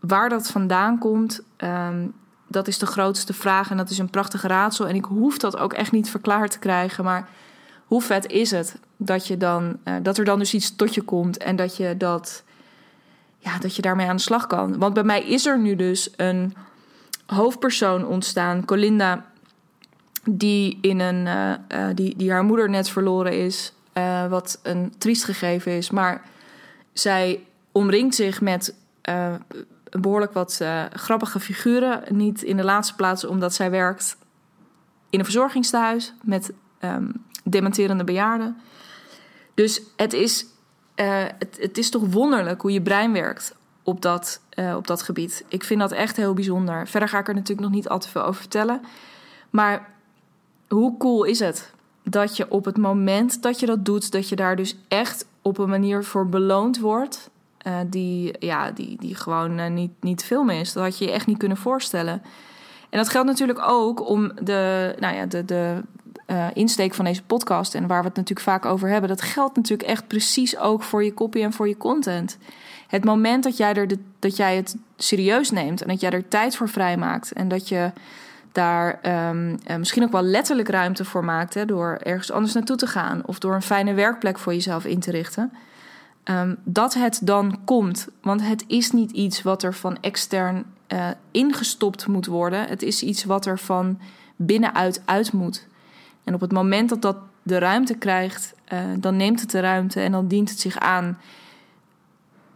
[0.00, 2.06] waar dat vandaan komt, ehm,
[2.50, 4.88] dat is de grootste vraag en dat is een prachtige raadsel.
[4.88, 7.28] En ik hoef dat ook echt niet verklaard te krijgen, maar
[7.84, 11.02] hoe vet is het dat, je dan, uh, dat er dan dus iets tot je
[11.02, 12.42] komt en dat je, dat,
[13.38, 14.78] ja, dat je daarmee aan de slag kan.
[14.78, 16.54] Want bij mij is er nu dus een
[17.26, 19.26] hoofdpersoon ontstaan, Colinda
[20.24, 23.72] die, in een, uh, uh, die, die haar moeder net verloren is.
[24.28, 25.90] Wat een triest gegeven is.
[25.90, 26.22] Maar
[26.92, 28.74] zij omringt zich met
[29.90, 30.60] behoorlijk wat
[30.92, 32.02] grappige figuren.
[32.08, 34.16] Niet in de laatste plaats omdat zij werkt
[35.10, 37.12] in een verzorgingstehuis met um,
[37.44, 38.56] dementerende bejaarden.
[39.54, 40.46] Dus het is,
[40.94, 44.40] het, het, is toch wonderlijk hoe je brein werkt op dat,
[44.76, 45.44] op dat gebied.
[45.48, 46.88] Ik vind dat echt heel bijzonder.
[46.88, 48.80] Verder ga ik er natuurlijk nog niet al te veel over vertellen.
[49.50, 49.88] Maar
[50.68, 51.72] hoe cool is het
[52.02, 55.58] dat je op het moment dat je dat doet, dat je daar dus echt op
[55.58, 57.30] een manier voor beloond wordt.
[57.66, 60.72] Uh, die, ja, die, die gewoon uh, niet, niet meer is.
[60.72, 62.22] Dat had je je echt niet kunnen voorstellen.
[62.90, 65.82] En dat geldt natuurlijk ook om de, nou ja, de, de
[66.26, 69.08] uh, insteek van deze podcast en waar we het natuurlijk vaak over hebben.
[69.08, 72.38] Dat geldt natuurlijk echt precies ook voor je copy en voor je content.
[72.88, 76.28] Het moment dat jij, er de, dat jij het serieus neemt en dat jij er
[76.28, 77.92] tijd voor vrijmaakt en dat je
[78.52, 81.54] daar um, misschien ook wel letterlijk ruimte voor maakt.
[81.54, 85.00] Hè, door ergens anders naartoe te gaan of door een fijne werkplek voor jezelf in
[85.00, 85.52] te richten.
[86.30, 88.08] Um, dat het dan komt.
[88.22, 92.66] Want het is niet iets wat er van extern uh, ingestopt moet worden.
[92.66, 93.98] Het is iets wat er van
[94.36, 95.66] binnenuit uit moet.
[96.24, 100.00] En op het moment dat dat de ruimte krijgt, uh, dan neemt het de ruimte
[100.00, 101.18] en dan dient het zich aan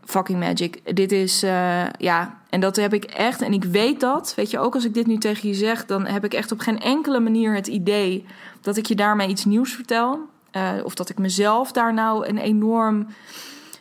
[0.05, 0.97] fucking magic.
[0.97, 3.43] Dit is, uh, ja, en dat heb ik echt.
[3.43, 6.07] En ik weet dat, weet je, ook als ik dit nu tegen je zeg, dan
[6.07, 8.25] heb ik echt op geen enkele manier het idee
[8.61, 10.19] dat ik je daarmee iets nieuws vertel.
[10.85, 13.07] Of dat ik mezelf daar nou een enorm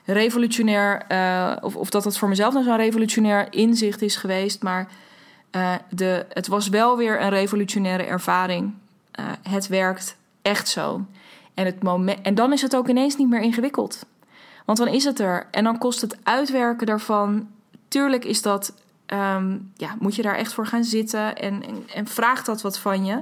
[0.05, 4.63] revolutionair, uh, of, of dat het voor mezelf nou zo'n revolutionair inzicht is geweest.
[4.63, 4.87] Maar
[5.89, 8.73] de, het was wel weer een revolutionaire ervaring.
[9.49, 11.05] het werkt echt zo.
[11.53, 14.05] En, het moment, en dan is het ook ineens niet meer ingewikkeld.
[14.65, 15.47] Want dan is het er.
[15.51, 17.47] En dan kost het uitwerken daarvan.
[17.87, 18.73] Tuurlijk is dat.
[19.07, 22.79] Um, ja, moet je daar echt voor gaan zitten en, en, en vraagt dat wat
[22.79, 23.19] van je.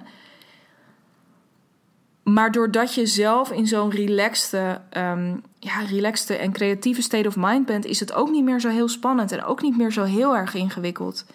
[2.24, 7.66] Maar doordat je zelf in zo'n relaxte, um, ja, relaxte en creatieve state of mind
[7.66, 10.36] bent, is het ook niet meer zo heel spannend en ook niet meer zo heel
[10.36, 11.26] erg ingewikkeld.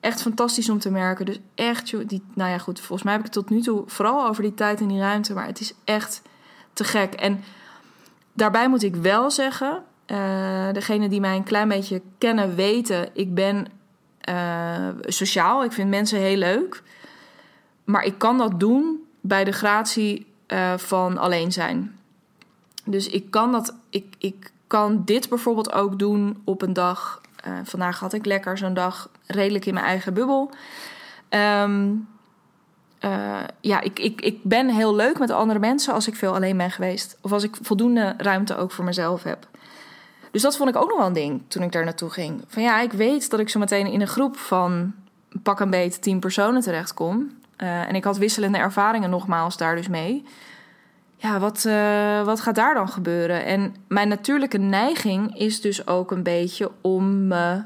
[0.00, 1.26] Echt fantastisch om te merken.
[1.26, 2.78] Dus echt, die, nou ja, goed.
[2.80, 5.34] Volgens mij heb ik het tot nu toe vooral over die tijd en die ruimte,
[5.34, 6.22] maar het is echt
[6.72, 7.14] te gek.
[7.14, 7.44] En
[8.34, 13.34] Daarbij moet ik wel zeggen, uh, degene die mij een klein beetje kennen weten, ik
[13.34, 13.66] ben
[14.28, 15.64] uh, sociaal.
[15.64, 16.82] Ik vind mensen heel leuk.
[17.84, 21.98] Maar ik kan dat doen bij de gratie uh, van alleen zijn.
[22.84, 27.20] Dus ik kan, dat, ik, ik kan dit bijvoorbeeld ook doen op een dag.
[27.64, 30.50] vandaag had ik lekker zo'n dag redelijk in mijn eigen bubbel.
[31.30, 32.08] Um,
[33.04, 36.56] uh, ja, ik, ik, ik ben heel leuk met andere mensen als ik veel alleen
[36.56, 37.18] ben geweest.
[37.20, 39.48] Of als ik voldoende ruimte ook voor mezelf heb.
[40.30, 42.44] Dus dat vond ik ook nog wel een ding toen ik daar naartoe ging.
[42.46, 44.94] Van ja, ik weet dat ik zo meteen in een groep van
[45.42, 47.30] pak een beet tien personen terechtkom.
[47.58, 50.24] Uh, en ik had wisselende ervaringen nogmaals daar dus mee.
[51.16, 53.44] Ja, wat, uh, wat gaat daar dan gebeuren?
[53.44, 57.62] En mijn natuurlijke neiging is dus ook een beetje om me...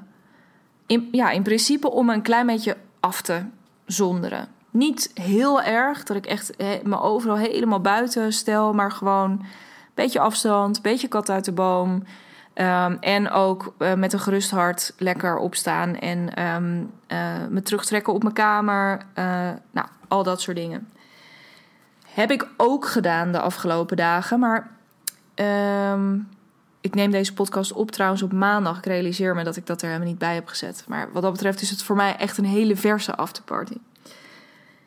[0.87, 3.42] In, ja, in principe om me een klein beetje af te
[3.87, 4.48] zonderen.
[4.70, 9.46] Niet heel erg, dat ik echt me overal helemaal buiten stel, maar gewoon een
[9.94, 12.03] beetje afstand, beetje kat uit de boom.
[12.59, 18.12] Ehm, en ook eh, met een gerust hart lekker opstaan en ehm, eh, me terugtrekken
[18.12, 18.99] op mijn kamer.
[19.18, 20.88] Uh, nou, al dat soort dingen.
[22.07, 24.71] Heb ik ook gedaan de afgelopen dagen, maar
[25.35, 26.18] ehm,
[26.81, 28.79] ik neem deze podcast op trouwens op maandag.
[28.79, 30.85] Ik realiseer me dat ik dat er helemaal niet bij heb gezet.
[30.88, 33.77] Maar wat dat betreft is het voor mij echt een hele verse afterparty.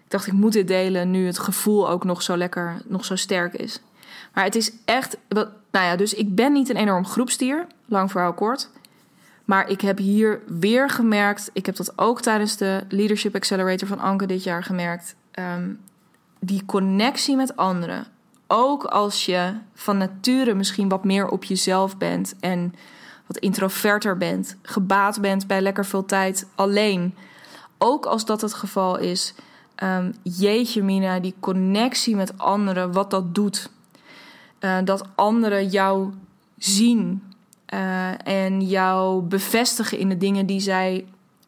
[0.04, 3.16] Ik dacht, ik moet dit delen nu het gevoel ook nog zo lekker, nog zo
[3.16, 3.82] sterk is.
[4.34, 5.18] Maar het is echt.
[5.72, 7.68] Nou ja, dus ik ben niet een enorm groepstier.
[7.86, 8.70] Lang verhaal kort.
[9.46, 11.50] Maar ik heb hier weer gemerkt.
[11.54, 15.16] Ik heb dat ook tijdens de Leadership Accelerator van Anke dit jaar gemerkt.
[15.32, 15.70] Ehm,
[16.40, 18.06] die connectie met anderen.
[18.48, 22.74] Ook als je van nature misschien wat meer op jezelf bent en
[23.26, 27.16] wat introverter bent, gebaat bent bij lekker veel tijd alleen.
[27.78, 29.34] Ook als dat het geval is,
[29.84, 33.70] um, jeetje mina, die connectie met anderen, wat dat doet.
[34.62, 36.14] Uh, dat anderen jou
[36.58, 37.24] zien
[37.74, 41.06] uh, en jou bevestigen in de dingen die zij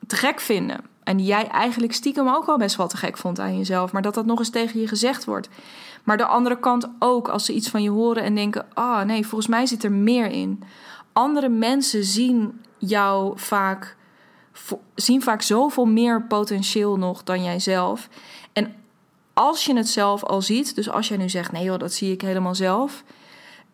[0.08, 0.82] te gek vinden.
[1.04, 3.91] En die jij eigenlijk stiekem ook al best wel te gek vond aan jezelf.
[3.91, 5.49] Maar dat dat nog eens tegen je gezegd wordt.
[6.04, 9.02] Maar de andere kant ook, als ze iets van je horen en denken: ah oh,
[9.02, 10.63] nee, volgens mij zit er meer in.
[11.13, 13.95] Andere mensen zien jou vaak,
[14.95, 18.10] zien vaak zoveel meer potentieel nog dan jijzelf.
[19.34, 22.12] Als je het zelf al ziet, dus als jij nu zegt: nee joh, dat zie
[22.12, 23.04] ik helemaal zelf.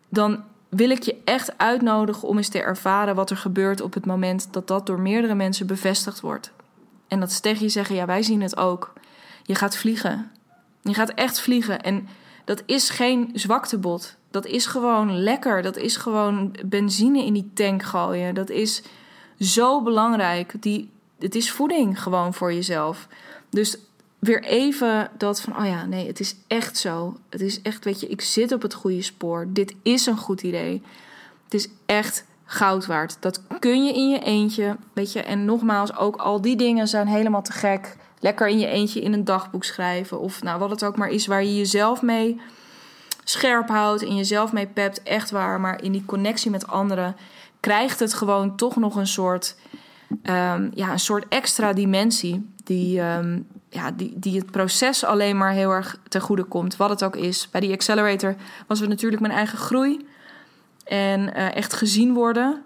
[0.08, 4.06] Dan wil ik je echt uitnodigen om eens te ervaren wat er gebeurt op het
[4.06, 6.52] moment dat dat door meerdere mensen bevestigd wordt.
[7.08, 8.92] En dat ze je zeggen: ja, wij zien het ook.
[9.42, 10.30] Je gaat vliegen.
[10.82, 11.82] Je gaat echt vliegen.
[11.82, 12.08] En
[12.44, 14.16] dat is geen zwaktebod.
[14.30, 15.62] Dat is gewoon lekker.
[15.62, 18.34] Dat is gewoon benzine in die tank gooien.
[18.34, 18.82] Dat is
[19.38, 20.62] zo belangrijk.
[20.62, 23.08] Die, het is voeding gewoon voor jezelf.
[23.50, 23.78] Dus
[24.20, 27.16] weer even dat van, oh ja, nee, het is echt zo.
[27.28, 29.46] Het is echt, weet je, ik zit op het goede spoor.
[29.48, 30.82] Dit is een goed idee.
[31.44, 33.16] Het is echt goud waard.
[33.20, 35.22] Dat kun je in je eentje, weet je.
[35.22, 37.96] En nogmaals, ook al die dingen zijn helemaal te gek.
[38.18, 40.20] Lekker in je eentje in een dagboek schrijven.
[40.20, 42.40] Of nou, wat het ook maar is waar je jezelf mee
[43.24, 44.02] scherp houdt.
[44.02, 45.60] En jezelf mee pept, echt waar.
[45.60, 47.16] Maar in die connectie met anderen
[47.60, 49.56] krijgt het gewoon toch nog een soort...
[50.22, 52.50] Um, ja, een soort extra dimensie.
[52.64, 56.76] Die, um, ja, die, die het proces alleen maar heel erg ten goede komt.
[56.76, 57.48] Wat het ook is.
[57.50, 58.34] Bij die accelerator
[58.66, 60.06] was het natuurlijk mijn eigen groei.
[60.84, 62.62] En uh, echt gezien worden.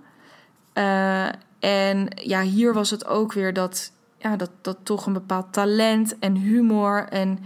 [0.75, 5.53] Uh, en ja, hier was het ook weer dat, ja, dat, dat toch een bepaald
[5.53, 7.07] talent en humor.
[7.09, 7.38] En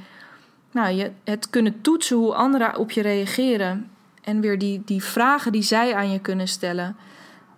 [0.71, 3.91] nou, je, het kunnen toetsen hoe anderen op je reageren.
[4.23, 6.97] En weer die, die vragen die zij aan je kunnen stellen.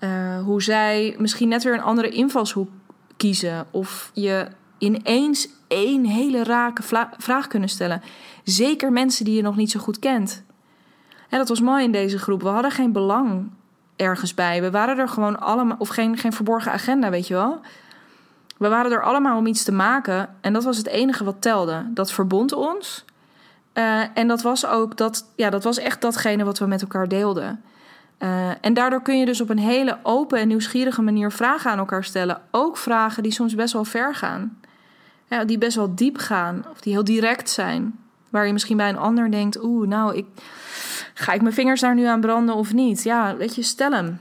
[0.01, 2.69] Uh, hoe zij misschien net weer een andere invalshoek
[3.17, 3.67] kiezen.
[3.71, 4.49] Of je
[4.81, 6.83] ineens één hele rake
[7.19, 8.03] vraag kunnen stellen.
[8.45, 10.43] Zeker mensen die je nog niet zo goed kent.
[11.29, 12.43] En dat was mooi in deze groep.
[12.43, 13.51] We hadden geen belang
[13.97, 14.61] ergens bij.
[14.61, 17.61] We waren er gewoon allemaal, of geen, geen verborgen agenda, weet je wel.
[18.59, 20.29] We waren er allemaal om iets te maken.
[20.41, 21.85] En dat was het enige wat telde.
[21.95, 23.05] Dat verbond ons.
[23.75, 27.09] Uh, en dat was ook dat, ja, dat was echt datgene wat we met elkaar
[27.09, 27.63] deelden.
[28.19, 31.79] Uh, en daardoor kun je dus op een hele open en nieuwsgierige manier vragen aan
[31.79, 32.41] elkaar stellen.
[32.51, 34.60] Ook vragen die soms best wel ver gaan
[35.31, 37.99] ja, die best wel diep gaan of die heel direct zijn.
[38.31, 40.27] Waar je misschien bij een ander denkt: oeh, nou, ik,
[41.15, 43.03] ga ik mijn vingers daar nu aan branden of niet?
[43.03, 44.19] Ja, weet je, stel hem.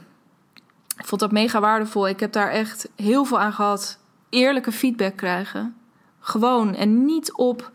[0.98, 2.08] Ik vond dat mega waardevol.
[2.08, 4.00] Ik heb daar echt heel veel aan gehad.
[4.30, 5.76] Eerlijke feedback krijgen.
[6.20, 7.72] Gewoon en niet op.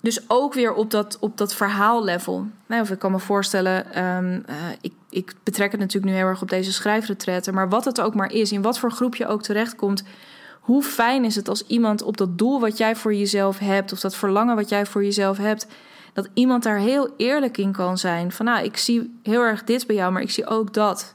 [0.00, 2.46] Dus ook weer op dat, op dat verhaallevel.
[2.66, 6.28] Nou, of ik kan me voorstellen, um, uh, ik, ik betrek het natuurlijk nu heel
[6.28, 7.54] erg op deze schrijfretretten.
[7.54, 10.04] Maar wat het ook maar is, in wat voor groep je ook terechtkomt
[10.60, 14.00] hoe fijn is het als iemand op dat doel wat jij voor jezelf hebt, of
[14.00, 15.66] dat verlangen wat jij voor jezelf hebt,
[16.12, 18.32] dat iemand daar heel eerlijk in kan zijn.
[18.32, 21.14] Van nou, ik zie heel erg dit bij jou, maar ik zie ook dat.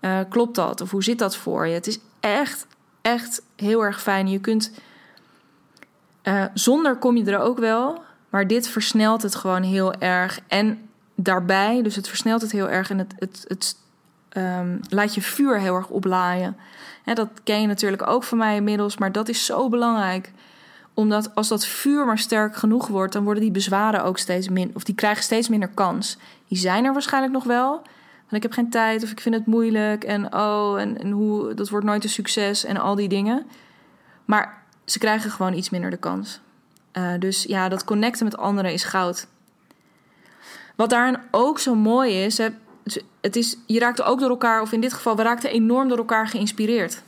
[0.00, 0.80] Uh, klopt dat?
[0.80, 1.74] Of hoe zit dat voor je?
[1.74, 2.66] Het is echt,
[3.02, 4.28] echt heel erg fijn.
[4.28, 4.72] Je kunt.
[6.22, 10.40] Uh, zonder kom je er ook wel, maar dit versnelt het gewoon heel erg.
[10.48, 13.76] En daarbij, dus het versnelt het heel erg en het, het, het
[14.36, 16.56] um, laat je vuur heel erg oplaaien
[17.14, 20.32] dat ken je natuurlijk ook van mij inmiddels, maar dat is zo belangrijk.
[20.94, 24.76] Omdat als dat vuur maar sterk genoeg wordt, dan worden die bezwaren ook steeds minder,
[24.76, 26.18] of die krijgen steeds minder kans.
[26.48, 27.70] Die zijn er waarschijnlijk nog wel.
[28.28, 31.54] Want ik heb geen tijd of ik vind het moeilijk en oh, en, en hoe,
[31.54, 33.46] dat wordt nooit een succes en al die dingen.
[34.24, 36.40] Maar ze krijgen gewoon iets minder de kans.
[36.92, 39.26] Uh, dus ja, dat connecten met anderen is goud.
[40.76, 42.48] Wat daarin ook zo mooi is, hè,
[43.20, 45.98] het is, je raakte ook door elkaar, of in dit geval, we raakten enorm door
[45.98, 47.02] elkaar geïnspireerd.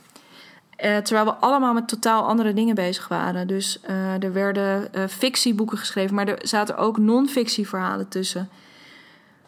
[0.83, 3.47] Uh, terwijl we allemaal met totaal andere dingen bezig waren.
[3.47, 8.49] Dus uh, er werden uh, fictieboeken geschreven, maar er zaten ook non-fictieverhalen tussen.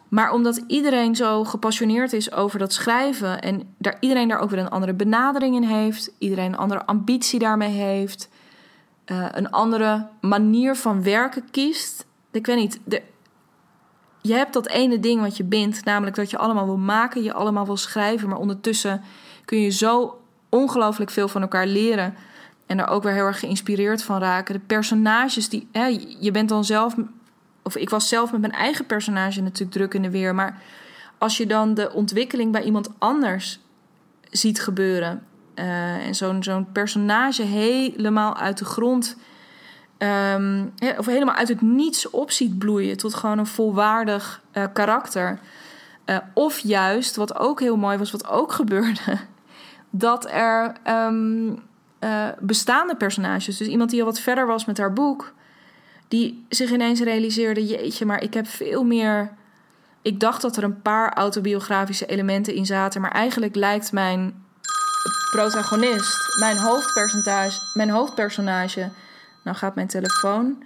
[0.08, 4.58] Maar omdat iedereen zo gepassioneerd is over dat schrijven en daar, iedereen daar ook weer
[4.58, 8.28] een andere benadering in heeft, iedereen een andere ambitie daarmee heeft,
[9.32, 12.06] een andere manier van werken kiest.
[12.30, 13.02] Ik weet niet, de,
[14.26, 17.32] je hebt dat ene ding wat je bindt, namelijk dat je allemaal wil maken, je
[17.32, 19.02] allemaal wil schrijven, maar ondertussen
[19.44, 22.14] kun je zo ongelooflijk veel van elkaar leren
[22.66, 24.54] en er ook weer heel erg geïnspireerd van raken.
[24.54, 25.86] De personages die, hè,
[26.18, 26.94] je bent dan zelf,
[27.62, 30.62] of ik was zelf met mijn eigen personage natuurlijk druk in de weer, maar
[31.18, 33.60] als je dan de ontwikkeling bij iemand anders
[34.30, 35.22] ziet gebeuren
[35.54, 39.16] uh, en zo'n zo'n personage helemaal uit de grond
[40.04, 45.38] um, of helemaal uit het niets op ziet bloeien tot gewoon een volwaardig uh, karakter.
[46.06, 49.18] Uh, of juist, wat ook heel mooi was, wat ook gebeurde,
[49.90, 51.62] dat er um,
[52.00, 55.32] uh, bestaande personages, dus iemand die al wat verder was met haar boek,
[56.08, 59.32] die zich ineens realiseerde: jeetje, maar ik heb veel meer.
[60.02, 64.44] Ik dacht dat er een paar autobiografische elementen in zaten, maar eigenlijk lijkt mijn
[65.30, 68.90] protagonist, mijn hoofdpersonage, mijn hoofdpersonage
[69.44, 70.62] nou gaat mijn telefoon.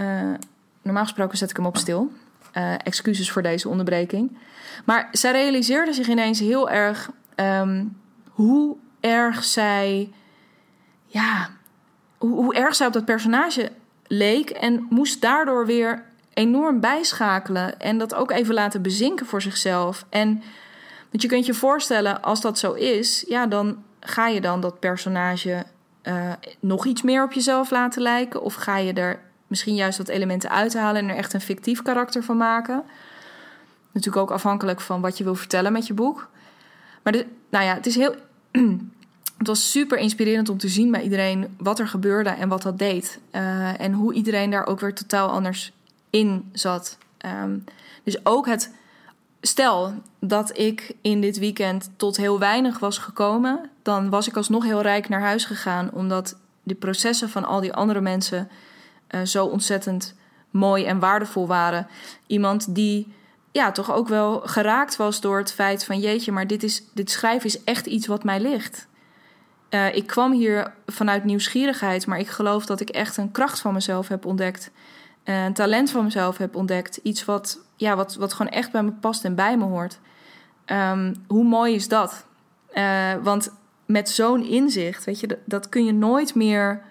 [0.00, 0.34] Uh,
[0.82, 2.12] normaal gesproken zet ik hem op stil.
[2.56, 4.38] Uh, excuses voor deze onderbreking.
[4.84, 7.96] Maar zij realiseerde zich ineens heel erg um,
[8.30, 10.12] hoe erg zij.
[11.06, 11.50] Ja,
[12.18, 13.70] hoe, hoe erg zij op dat personage
[14.06, 14.50] leek.
[14.50, 16.02] En moest daardoor weer
[16.34, 17.80] enorm bijschakelen.
[17.80, 20.06] En dat ook even laten bezinken voor zichzelf.
[20.08, 20.42] En
[21.10, 24.80] want je kunt je voorstellen, als dat zo is, ja, dan ga je dan dat
[24.80, 25.64] personage
[26.04, 28.42] uh, nog iets meer op jezelf laten lijken?
[28.42, 32.22] Of ga je er misschien juist wat elementen uithalen en er echt een fictief karakter
[32.22, 32.82] van maken?
[33.92, 36.28] Natuurlijk ook afhankelijk van wat je wil vertellen met je boek.
[37.02, 38.14] Maar de, nou ja, het is heel.
[39.38, 42.78] het was super inspirerend om te zien bij iedereen wat er gebeurde en wat dat
[42.78, 43.18] deed.
[43.32, 45.72] Uh, en hoe iedereen daar ook weer totaal anders
[46.10, 46.98] in zat.
[47.42, 47.64] Um,
[48.02, 48.70] dus ook het
[49.46, 54.64] Stel dat ik in dit weekend tot heel weinig was gekomen, dan was ik alsnog
[54.64, 58.48] heel rijk naar huis gegaan, omdat de processen van al die andere mensen
[59.10, 60.14] uh, zo ontzettend
[60.50, 61.86] mooi en waardevol waren.
[62.26, 63.12] Iemand die
[63.52, 67.10] ja, toch ook wel geraakt was door het feit van jeetje, maar dit, is, dit
[67.10, 68.86] schrijven is echt iets wat mij ligt.
[69.70, 73.72] Uh, ik kwam hier vanuit nieuwsgierigheid, maar ik geloof dat ik echt een kracht van
[73.72, 74.70] mezelf heb ontdekt.
[75.24, 76.96] Een talent van mezelf heb ontdekt.
[76.96, 79.98] Iets wat, ja, wat, wat gewoon echt bij me past en bij me hoort.
[80.66, 82.26] Um, hoe mooi is dat?
[82.74, 83.52] Uh, want
[83.86, 86.82] met zo'n inzicht, weet je, dat, kun je nooit meer.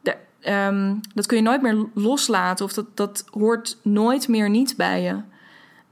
[0.00, 0.16] De,
[0.50, 2.64] um, dat kun je nooit meer loslaten.
[2.64, 5.20] Of dat, dat hoort nooit meer niet bij je.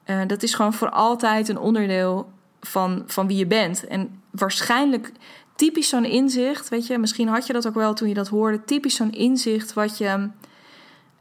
[0.07, 3.87] Uh, dat is gewoon voor altijd een onderdeel van, van wie je bent.
[3.87, 5.12] En waarschijnlijk
[5.57, 8.64] typisch zo'n inzicht, weet je, misschien had je dat ook wel toen je dat hoorde.
[8.64, 10.29] Typisch zo'n inzicht wat je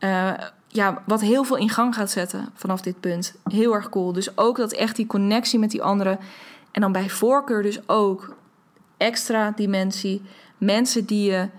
[0.04, 0.34] uh,
[0.68, 3.36] ja, wat heel veel in gang gaat zetten vanaf dit punt.
[3.44, 4.14] Heel erg cool.
[4.14, 6.20] Dus ook dat echt die connectie met die anderen.
[6.72, 8.36] En dan bij voorkeur dus ook
[8.98, 10.22] extra dimensie.
[10.58, 11.50] Mensen die je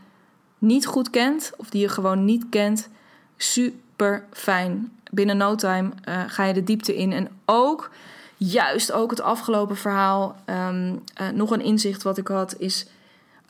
[0.58, 2.88] niet goed kent of die je gewoon niet kent.
[3.36, 4.92] Super fijn.
[5.10, 7.12] Binnen no time uh, ga je de diepte in.
[7.12, 7.90] En ook,
[8.36, 10.36] juist ook het afgelopen verhaal.
[10.46, 12.86] Um, uh, nog een inzicht wat ik had is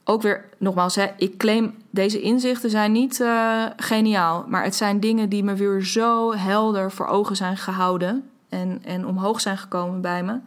[0.05, 4.45] ook weer, nogmaals, hè, ik claim deze inzichten zijn niet uh, geniaal.
[4.49, 8.31] Maar het zijn dingen die me weer zo helder voor ogen zijn gehouden.
[8.49, 10.39] En, en omhoog zijn gekomen bij me.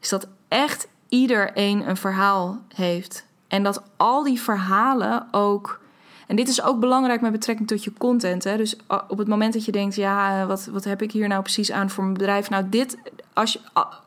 [0.00, 3.26] Is dat echt iedereen een verhaal heeft.
[3.48, 5.80] En dat al die verhalen ook.
[6.26, 8.44] En dit is ook belangrijk met betrekking tot je content.
[8.44, 8.56] Hè?
[8.56, 8.76] Dus
[9.08, 11.72] op het moment dat je denkt, ja, eh, wat, wat heb ik hier nou precies
[11.72, 12.50] aan voor mijn bedrijf?
[12.50, 12.98] Nou, dit,
[13.32, 13.60] als je,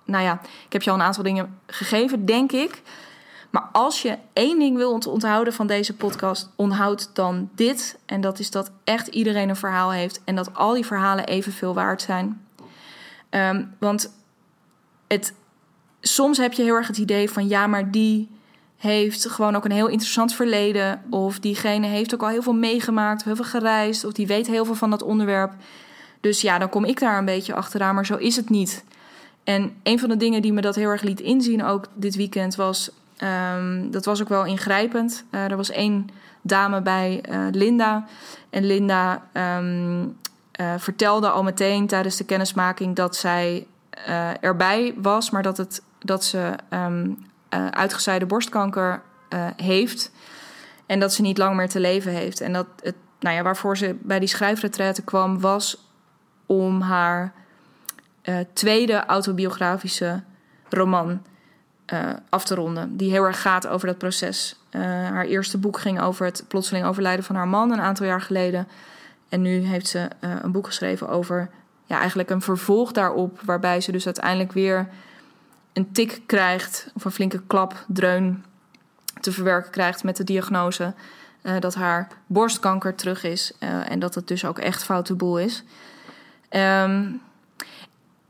[0.05, 2.81] nou ja, ik heb je al een aantal dingen gegeven, denk ik.
[3.57, 7.97] Maar als je één ding wil onthouden van deze podcast, onthoud dan dit.
[8.05, 11.73] En dat is dat echt iedereen een verhaal heeft en dat al die verhalen evenveel
[11.73, 12.45] waard zijn.
[13.29, 14.13] Um, want
[15.07, 15.33] het,
[16.01, 18.29] soms heb je heel erg het idee van ja, maar die
[18.77, 21.01] heeft gewoon ook een heel interessant verleden.
[21.09, 24.05] Of diegene heeft ook al heel veel meegemaakt, heel veel gereisd.
[24.05, 25.53] Of die weet heel veel van dat onderwerp.
[26.21, 27.95] Dus ja, dan kom ik daar een beetje achteraan.
[27.95, 28.83] Maar zo is het niet.
[29.43, 32.55] En een van de dingen die me dat heel erg liet inzien ook dit weekend
[32.55, 32.91] was
[33.23, 35.23] Um, dat was ook wel ingrijpend.
[35.31, 36.09] Uh, er was één
[36.41, 38.05] dame bij uh, Linda.
[38.49, 40.17] En Linda um,
[40.59, 43.67] uh, vertelde al meteen tijdens de kennismaking dat zij
[44.41, 47.25] erbij was, maar dat, het, dat ze um,
[47.71, 49.01] uitgezaaide borstkanker
[49.55, 50.11] heeft.
[50.85, 52.41] En dat ze niet lang meer te leven heeft.
[52.41, 55.87] En dat het, nou ja, waarvoor ze bij die schrijfretraite kwam, was
[56.45, 57.33] om haar
[58.53, 60.23] tweede autobiografische
[60.69, 61.21] roman
[62.29, 62.97] af te ronden.
[62.97, 64.59] Die heel erg gaat over dat proces.
[64.71, 68.67] haar eerste boek ging over het plotseling overlijden van haar man een aantal jaar geleden.
[69.29, 71.49] En nu heeft ze een boek geschreven over
[71.85, 73.41] ja, eigenlijk een vervolg daarop.
[73.41, 74.87] Waarbij ze dus uiteindelijk weer
[75.73, 78.43] een tik krijgt, of een flinke klap, dreun
[79.19, 80.93] te verwerken krijgt met de diagnose
[81.43, 85.39] uh, dat haar borstkanker terug is uh, en dat het dus ook echt foute boel
[85.39, 85.63] is.
[86.49, 87.21] Um,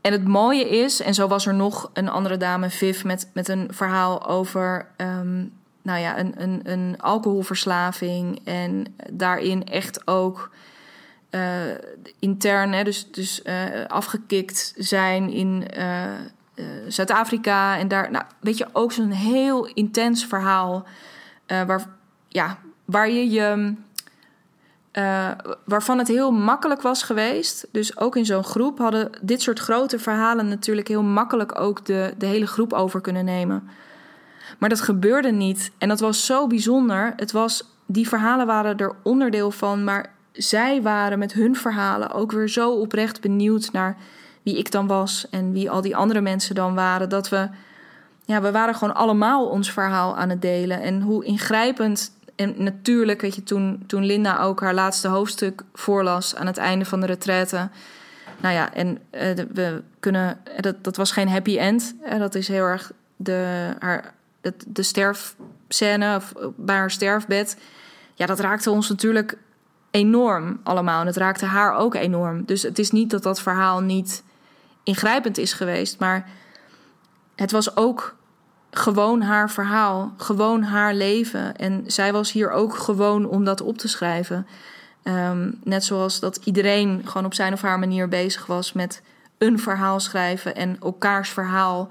[0.08, 3.48] en het mooie is, en zo was er nog een andere dame, Viv, met, met
[3.48, 5.52] een verhaal over um,
[5.82, 8.40] nou ja, een, een, een alcoholverslaving.
[8.44, 10.50] En daarin echt ook
[11.30, 11.40] uh,
[12.18, 13.42] intern, hè, dus, dus
[13.88, 15.66] afgekikt zijn in
[16.86, 17.78] Zuid-Afrika.
[17.78, 20.86] En daar, nou, weet je, ook zo'n heel intens verhaal.
[21.46, 21.86] waar,
[22.28, 23.74] ja, waar je je.
[24.98, 25.30] Uh,
[25.64, 27.66] waarvan het heel makkelijk was geweest.
[27.72, 32.14] Dus ook in zo'n groep hadden dit soort grote verhalen natuurlijk heel makkelijk ook de,
[32.18, 33.68] de hele groep over kunnen nemen.
[34.58, 35.70] Maar dat gebeurde niet.
[35.78, 37.12] En dat was zo bijzonder.
[37.16, 39.84] Het was, die verhalen waren er onderdeel van.
[39.84, 43.96] Maar zij waren met hun verhalen ook weer zo oprecht benieuwd naar
[44.42, 47.08] wie ik dan was en wie al die andere mensen dan waren.
[47.08, 47.48] Dat we,
[48.24, 50.80] ja, we waren gewoon allemaal ons verhaal aan het delen.
[50.80, 56.34] En hoe ingrijpend en natuurlijk, weet je, toen, toen Linda ook haar laatste hoofdstuk voorlas
[56.34, 57.68] aan het einde van de retraite.
[58.40, 60.40] Nou ja, en uh, we kunnen.
[60.60, 61.94] Dat, dat was geen happy end.
[62.18, 64.14] Dat is heel erg de, haar,
[64.66, 67.56] de sterfscène of bij haar sterfbed.
[68.14, 69.38] Ja, dat raakte ons natuurlijk
[69.90, 71.00] enorm allemaal.
[71.00, 72.44] En het raakte haar ook enorm.
[72.44, 74.22] Dus het is niet dat dat verhaal niet
[74.82, 75.98] ingrijpend is geweest.
[75.98, 76.28] Maar
[77.36, 78.16] het was ook
[78.70, 81.56] gewoon haar verhaal, gewoon haar leven.
[81.56, 84.46] En zij was hier ook gewoon om dat op te schrijven.
[85.04, 89.02] Um, net zoals dat iedereen gewoon op zijn of haar manier bezig was met
[89.38, 91.90] een verhaal schrijven en elkaars verhaal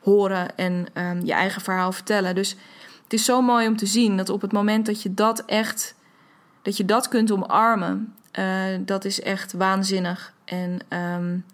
[0.00, 2.34] horen en um, je eigen verhaal vertellen.
[2.34, 2.56] Dus
[3.02, 5.94] het is zo mooi om te zien dat op het moment dat je dat echt,
[6.62, 8.44] dat je dat kunt omarmen, uh,
[8.80, 10.32] dat is echt waanzinnig.
[10.44, 11.44] En um,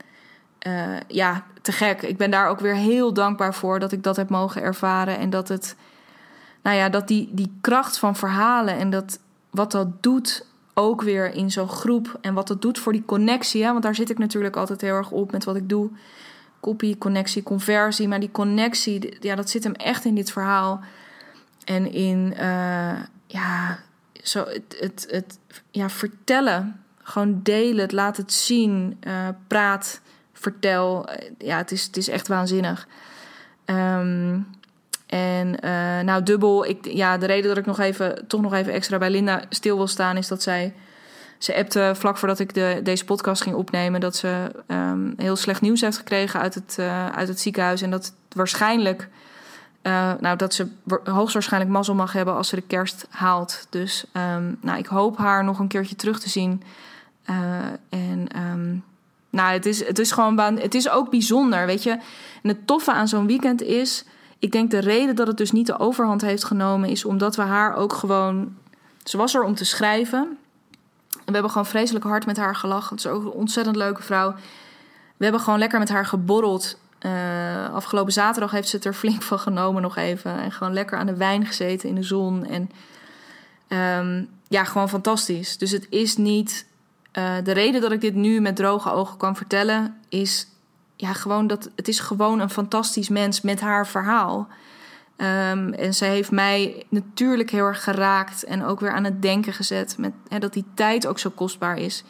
[0.66, 2.02] uh, ja, te gek.
[2.02, 5.18] Ik ben daar ook weer heel dankbaar voor dat ik dat heb mogen ervaren.
[5.18, 5.76] En dat het,
[6.62, 9.18] nou ja, dat die, die kracht van verhalen en dat
[9.50, 12.18] wat dat doet ook weer in zo'n groep.
[12.20, 13.64] En wat dat doet voor die connectie.
[13.64, 13.70] Hè?
[13.70, 15.90] Want daar zit ik natuurlijk altijd heel erg op met wat ik doe.
[16.60, 18.08] Kopie, connectie, conversie.
[18.08, 20.80] Maar die connectie, ja, dat zit hem echt in dit verhaal.
[21.64, 22.92] En in, uh,
[23.26, 23.78] ja,
[24.22, 24.44] zo
[24.80, 25.38] het, het,
[25.70, 26.80] ja, vertellen.
[27.02, 30.00] Gewoon delen, het laat het zien, uh, praat
[30.44, 31.08] vertel.
[31.08, 32.88] Eh, ja, het is, het is echt waanzinnig.
[33.66, 34.46] Um,
[35.06, 36.66] en uh, nou, dubbel.
[36.66, 39.76] Ik, ja, de reden dat ik nog even, toch nog even extra bij Linda stil
[39.76, 40.74] wil staan, is dat zij.
[41.38, 45.60] Ze appte vlak voordat ik de, deze podcast ging opnemen dat ze um, heel slecht
[45.60, 47.82] nieuws heeft gekregen uit het, uh, uit het ziekenhuis.
[47.82, 49.08] En dat waarschijnlijk,
[50.20, 50.68] nou, dat ze
[51.04, 53.66] hoogstwaarschijnlijk mazzel mag hebben als ze de kerst haalt.
[53.70, 54.04] Dus
[54.36, 56.62] um, nou, ik hoop haar nog een keertje terug te zien.
[57.88, 58.28] En
[59.34, 61.90] nou, het is, het is gewoon het is ook bijzonder, weet je.
[62.42, 64.04] En het toffe aan zo'n weekend is,
[64.38, 67.42] ik denk de reden dat het dus niet de overhand heeft genomen, is omdat we
[67.42, 68.56] haar ook gewoon.
[69.04, 70.38] Ze was er om te schrijven.
[71.10, 72.96] En we hebben gewoon vreselijk hard met haar gelachen.
[72.96, 74.34] Het is ook een ontzettend leuke vrouw.
[75.16, 76.78] We hebben gewoon lekker met haar geborreld.
[77.00, 80.38] Uh, afgelopen zaterdag heeft ze het er flink van genomen nog even.
[80.38, 82.46] En gewoon lekker aan de wijn gezeten in de zon.
[82.46, 82.70] En
[83.98, 85.58] um, ja, gewoon fantastisch.
[85.58, 86.66] Dus het is niet
[87.18, 90.48] uh, de reden dat ik dit nu met droge ogen kan vertellen is
[90.96, 94.48] ja, gewoon dat het is gewoon een fantastisch mens met haar verhaal.
[95.16, 99.52] Um, en zij heeft mij natuurlijk heel erg geraakt en ook weer aan het denken
[99.52, 102.04] gezet met hè, dat die tijd ook zo kostbaar is.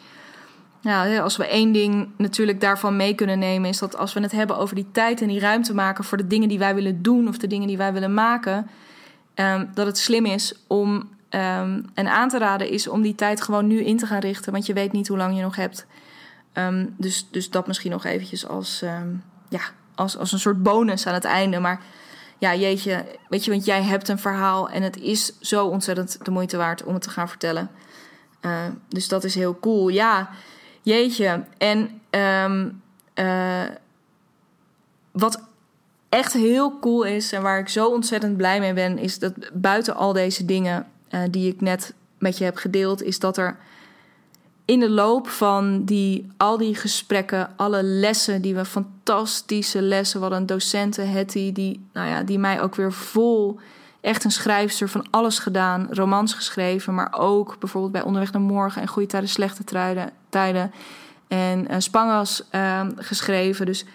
[0.81, 4.31] Nou, als we één ding natuurlijk daarvan mee kunnen nemen, is dat als we het
[4.31, 7.27] hebben over die tijd en die ruimte maken voor de dingen die wij willen doen
[7.27, 8.69] of de dingen die wij willen maken,
[9.35, 13.41] um, dat het slim is om Um, en aan te raden is om die tijd
[13.41, 15.85] gewoon nu in te gaan richten, want je weet niet hoe lang je nog hebt.
[16.53, 19.59] Um, dus, dus dat misschien nog eventjes als, um, ja,
[19.95, 21.59] als, als een soort bonus aan het einde.
[21.59, 21.81] Maar
[22.37, 26.31] ja, jeetje, weet je, want jij hebt een verhaal en het is zo ontzettend de
[26.31, 27.69] moeite waard om het te gaan vertellen.
[28.41, 28.51] Uh,
[28.87, 29.87] dus dat is heel cool.
[29.87, 30.29] Ja,
[30.81, 31.43] jeetje.
[31.57, 32.01] En
[33.15, 33.63] uh,
[35.11, 35.43] wat
[36.09, 39.95] echt heel cool is en waar ik zo ontzettend blij mee ben, is dat buiten
[39.95, 43.57] al deze dingen uh, die ik net met je heb gedeeld, is dat er
[44.65, 50.31] in de loop van die, al die gesprekken, alle lessen die we, fantastische lessen, wat
[50.31, 53.59] een docenten, Hetty, die, nou ja, die mij ook weer vol,
[54.01, 58.81] echt een schrijfster van alles gedaan, romans geschreven, maar ook bijvoorbeeld bij Onderweg naar Morgen
[58.81, 60.71] en Goede Tijden, Slechte Tijden, tijden
[61.27, 63.65] en uh, Spangas uh, geschreven.
[63.65, 63.85] Dus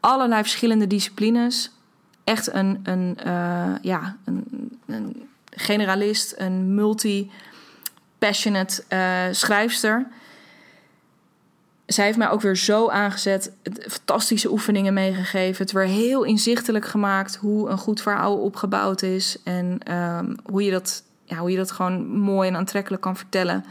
[0.00, 1.70] allerlei verschillende disciplines.
[2.24, 3.18] echt een, een,
[3.82, 4.44] ja, een,
[4.86, 8.84] een, generalist, een multi-passionate
[9.32, 10.06] schrijfster
[11.86, 13.52] zij heeft mij ook weer zo aangezet,
[13.88, 15.64] fantastische oefeningen meegegeven.
[15.64, 19.38] Het weer heel inzichtelijk gemaakt hoe een goed verhaal opgebouwd is.
[19.44, 23.64] En ehm, hoe, je dat, ja, hoe je dat gewoon mooi en aantrekkelijk kan vertellen.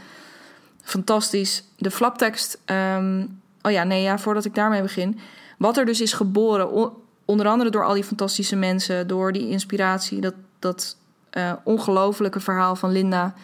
[0.82, 1.64] Fantastisch.
[1.76, 2.58] De flaptekst.
[2.64, 3.26] Ehm,
[3.62, 5.18] oh ja, nee, ja, voordat ik daarmee begin.
[5.58, 6.92] Wat er dus is geboren,
[7.24, 10.96] onder andere door al die fantastische mensen, door die inspiratie, dat, dat
[11.36, 13.34] uh, ongelofelijke verhaal van Linda.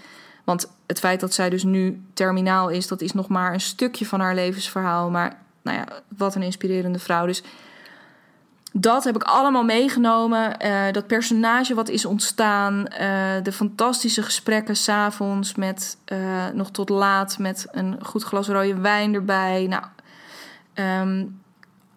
[0.44, 4.06] Want het feit dat zij dus nu terminaal is, dat is nog maar een stukje
[4.06, 5.10] van haar levensverhaal.
[5.10, 5.86] Maar nou ja,
[6.16, 7.26] wat een inspirerende vrouw.
[7.26, 7.42] Dus
[8.72, 10.56] dat heb ik allemaal meegenomen.
[10.64, 12.74] Uh, dat personage wat is ontstaan.
[12.76, 12.88] Uh,
[13.42, 15.96] de fantastische gesprekken s'avonds met
[16.54, 19.66] nog tot laat met een goed glas rode wijn erbij.
[19.66, 19.84] Nou,
[20.74, 21.40] um,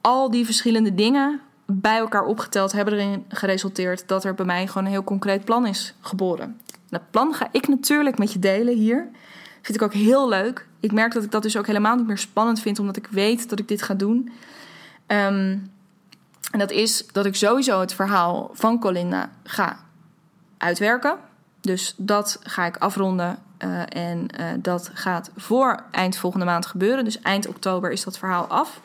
[0.02, 1.42] al die verschillende dingen
[1.82, 5.66] bij elkaar opgeteld hebben erin geresulteerd dat er bij mij gewoon een heel concreet plan
[5.66, 6.60] is geboren.
[6.90, 9.08] Dat plan ga ik natuurlijk met je delen hier.
[9.62, 10.68] Vind ik ook heel leuk.
[10.80, 13.50] Ik merk dat ik dat dus ook helemaal niet meer spannend vind, omdat ik weet
[13.50, 14.32] dat ik dit ga doen.
[15.08, 15.72] Um,
[16.52, 19.80] en dat is dat ik sowieso het verhaal van Colinda ga
[20.58, 21.18] uitwerken.
[21.62, 23.38] Dus dat ga ik afronden.
[23.60, 27.04] Uh, en uh, dat gaat voor eind volgende maand gebeuren.
[27.04, 28.82] Dus eind oktober is dat verhaal af.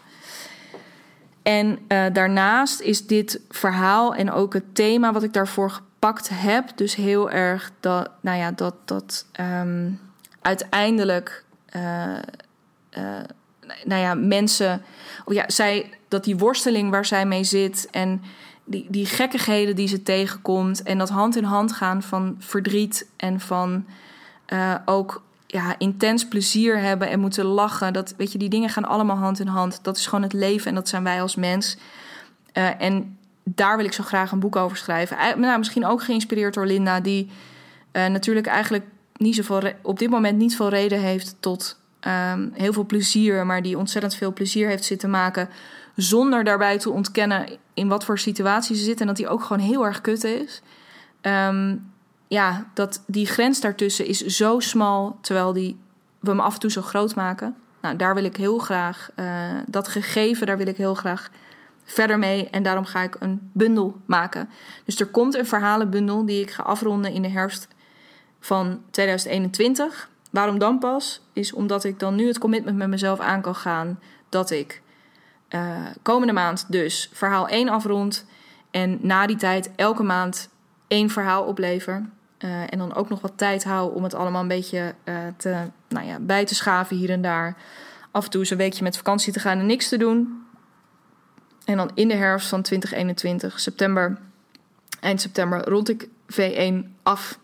[1.49, 6.77] En uh, daarnaast is dit verhaal en ook het thema wat ik daarvoor gepakt heb.
[6.77, 10.01] Dus heel erg dat, nou ja, dat, dat um,
[10.41, 11.45] uiteindelijk,
[11.77, 12.17] uh,
[12.99, 13.21] uh,
[13.85, 14.83] nou ja, mensen,
[15.25, 18.23] oh ja, zij, dat die worsteling waar zij mee zit en
[18.65, 23.41] die, die gekkigheden die ze tegenkomt en dat hand in hand gaan van verdriet en
[23.41, 23.87] van
[24.85, 27.93] ook ja, intens plezier hebben en moeten lachen.
[27.93, 29.79] Dat, weet je, die dingen gaan allemaal hand in hand.
[29.83, 31.77] Dat is gewoon het leven en dat zijn wij als mens.
[32.55, 35.41] Uh, en daar wil ik zo graag een boek over schrijven.
[35.41, 37.31] Nou, misschien ook geïnspireerd door Linda, die
[37.93, 38.85] uh, natuurlijk eigenlijk
[39.17, 43.63] niet zoveel op dit moment niet veel reden heeft tot um, heel veel plezier, maar
[43.63, 45.49] die ontzettend veel plezier heeft zitten maken.
[45.97, 49.67] Zonder daarbij te ontkennen in wat voor situatie ze zit en dat die ook gewoon
[49.67, 50.63] heel erg kut is.
[51.23, 51.93] Um,
[52.29, 55.79] ja, dat die grens daartussen is zo smal, terwijl die,
[56.21, 57.57] we hem af en toe zo groot maken.
[57.81, 61.31] Nou, daar wil ik heel graag, uh, dat gegeven, daar wil ik heel graag
[61.85, 62.49] verder mee.
[62.51, 64.49] En daarom ga ik een bundel maken.
[64.85, 67.69] Dus er komt een verhalenbundel die ik ga afronden in de herfst
[68.41, 70.09] van 2021.
[70.31, 71.21] Waarom dan pas?
[71.33, 74.83] Is omdat ik dan nu het commitment met mezelf aan kan gaan dat ik
[75.51, 78.27] uh, komende maand dus verhaal 1 afrond.
[78.71, 80.49] En na die tijd elke maand
[80.89, 82.09] één verhaal oplever.
[82.45, 85.57] Uh, en dan ook nog wat tijd hou om het allemaal een beetje uh, te,
[85.89, 87.57] nou ja, bij te schaven hier en daar.
[88.11, 90.47] Af en toe eens een weekje met vakantie te gaan en niks te doen.
[91.65, 94.19] En dan in de herfst van 2021, september,
[95.01, 97.39] eind september, rond ik V1 af.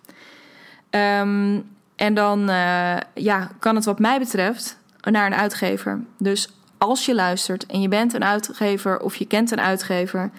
[0.91, 6.01] Um, en dan uh, ja, kan het wat mij betreft naar een uitgever.
[6.19, 10.31] Dus als je luistert en je bent een uitgever of je kent een uitgever,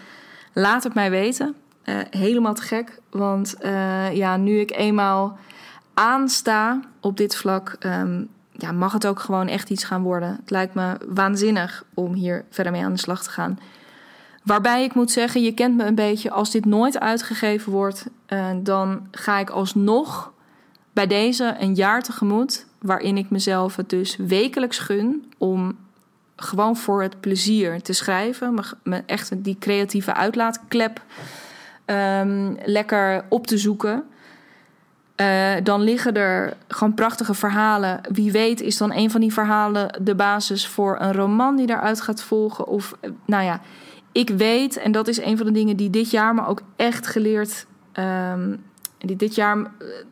[0.54, 1.56] laat het mij weten.
[1.86, 5.38] Uh, helemaal te gek, want uh, ja, nu ik eenmaal
[5.94, 10.36] aansta op dit vlak, um, ja, mag het ook gewoon echt iets gaan worden.
[10.40, 13.60] Het lijkt me waanzinnig om hier verder mee aan de slag te gaan.
[14.44, 18.46] Waarbij ik moet zeggen, je kent me een beetje, als dit nooit uitgegeven wordt, uh,
[18.64, 20.34] dan ga ik alsnog
[20.94, 25.78] bij deze een jaar tegemoet, waarin ik mezelf het dus wekelijks gun om
[26.36, 31.02] gewoon voor het plezier te schrijven, me echt die creatieve uitlaatklep
[31.86, 34.04] um, lekker op te zoeken.
[35.22, 38.02] Uh, dan liggen er gewoon prachtige verhalen.
[38.12, 42.02] Wie weet is dan een van die verhalen de basis voor een roman die daaruit
[42.02, 42.68] gaat volgen.
[42.68, 43.62] Of, nou ja,
[44.12, 47.08] ik weet, en dat is een van de dingen die dit jaar me ook echt
[47.08, 47.66] geleerd...
[48.00, 48.64] Um,
[48.98, 49.58] die, dit jaar,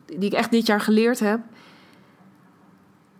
[0.06, 1.40] die ik echt dit jaar geleerd heb...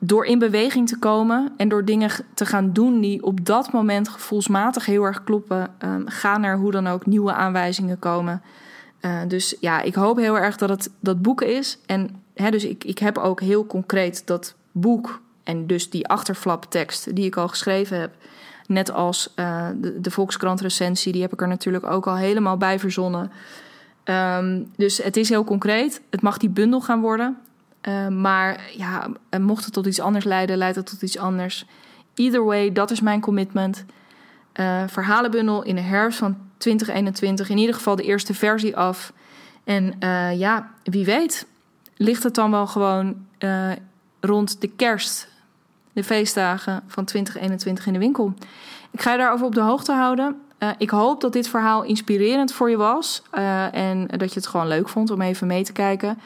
[0.07, 3.01] door in beweging te komen en door dingen te gaan doen...
[3.01, 5.75] die op dat moment gevoelsmatig heel erg kloppen...
[5.85, 8.43] Um, gaan er hoe dan ook nieuwe aanwijzingen komen...
[9.01, 11.79] Uh, dus ja, ik hoop heel erg dat het dat boek is.
[11.87, 17.15] En hè, dus ik, ik heb ook heel concreet dat boek en dus die achterflaptekst
[17.15, 18.13] die ik al geschreven heb.
[18.67, 22.57] Net als uh, de, de Volkskrant recensie, die heb ik er natuurlijk ook al helemaal
[22.57, 23.31] bij verzonnen.
[24.05, 26.01] Um, dus het is heel concreet.
[26.11, 27.39] Het mag die bundel gaan worden.
[27.89, 29.09] Uh, maar ja,
[29.41, 31.67] mocht het tot iets anders leiden, leidt het tot iets anders.
[32.15, 33.85] Either way, dat is mijn commitment.
[34.61, 39.13] Uh, verhalenbundel in de herfst van 2021 in ieder geval de eerste versie af.
[39.65, 39.95] En
[40.37, 41.47] ja, wie weet,
[41.97, 43.27] ligt het dan wel gewoon
[44.21, 45.29] rond de kerst,
[45.93, 48.35] de feestdagen van 2021 in de winkel.
[48.91, 50.37] Ik ga je daarover op de hoogte houden.
[50.79, 53.23] Ik hoop dat dit verhaal inspirerend voor je was.
[53.73, 56.19] En dat je het gewoon leuk vond om even mee te kijken.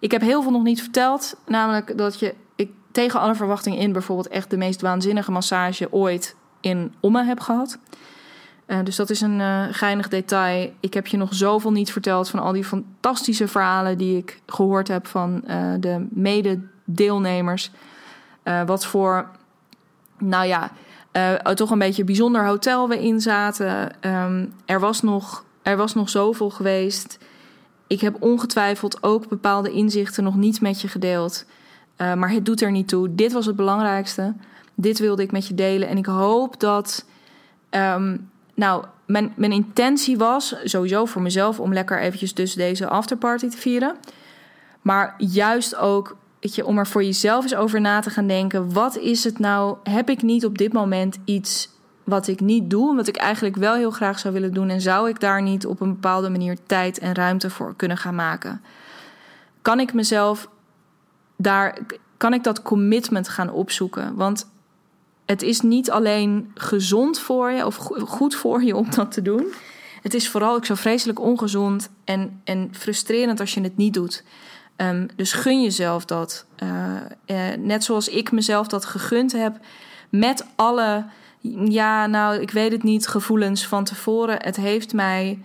[0.00, 1.36] Ik heb heel veel nog niet verteld.
[1.46, 6.36] Namelijk dat je ik tegen alle verwachtingen in bijvoorbeeld echt de meest waanzinnige massage ooit
[6.60, 7.78] in Omme heb gehad.
[8.66, 10.72] Uh, dus dat is een geinig detail.
[10.80, 14.88] Ik heb je nog zoveel niet verteld van al die fantastische verhalen die ik gehoord
[14.88, 15.44] heb van
[15.80, 17.70] de mededeelnemers.
[18.66, 19.30] wat voor,
[20.18, 20.70] nou ja,
[21.12, 23.92] uh, toch een beetje bijzonder hotel we in zaten.
[24.00, 27.18] Um, er, was nog, er was nog zoveel geweest.
[27.90, 31.44] Ik heb ongetwijfeld ook bepaalde inzichten nog niet met je gedeeld.
[31.96, 33.14] Uh, maar het doet er niet toe.
[33.14, 34.34] Dit was het belangrijkste.
[34.74, 35.88] Dit wilde ik met je delen.
[35.88, 37.04] En ik hoop dat.
[37.70, 43.48] Um, nou, mijn, mijn intentie was sowieso voor mezelf om lekker eventjes dus deze afterparty
[43.48, 43.96] te vieren.
[44.82, 48.72] Maar juist ook weet je, om er voor jezelf eens over na te gaan denken.
[48.72, 49.76] Wat is het nou?
[49.82, 51.68] Heb ik niet op dit moment iets
[52.04, 54.68] wat ik niet doe, wat ik eigenlijk wel heel graag zou willen doen?
[54.68, 58.14] En zou ik daar niet op een bepaalde manier tijd en ruimte voor kunnen gaan
[58.14, 58.62] maken?
[59.62, 60.48] Kan ik mezelf
[61.36, 61.78] daar,
[62.16, 64.14] kan ik dat commitment gaan opzoeken?
[64.14, 64.50] Want
[65.26, 67.76] het is niet alleen gezond voor je of
[68.06, 69.52] goed voor je om dat te doen.
[70.02, 74.24] Het is vooral ook zo vreselijk ongezond en, en frustrerend als je het niet doet.
[74.76, 76.46] Um, dus gun jezelf dat.
[76.62, 76.96] Uh,
[77.26, 79.58] uh, net zoals ik mezelf dat gegund heb.
[80.08, 81.04] Met alle,
[81.68, 84.42] ja, nou, ik weet het niet, gevoelens van tevoren.
[84.42, 85.38] Het heeft mij,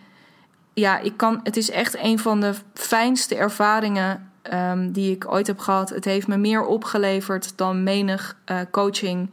[0.73, 5.47] ja, ik kan, het is echt een van de fijnste ervaringen um, die ik ooit
[5.47, 5.89] heb gehad.
[5.89, 9.31] Het heeft me meer opgeleverd dan menig uh, coaching.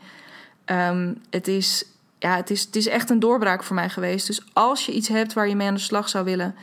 [0.66, 1.84] Um, het, is,
[2.18, 4.26] ja, het, is, het is echt een doorbraak voor mij geweest.
[4.26, 6.54] Dus als je iets hebt waar je mee aan de slag zou willen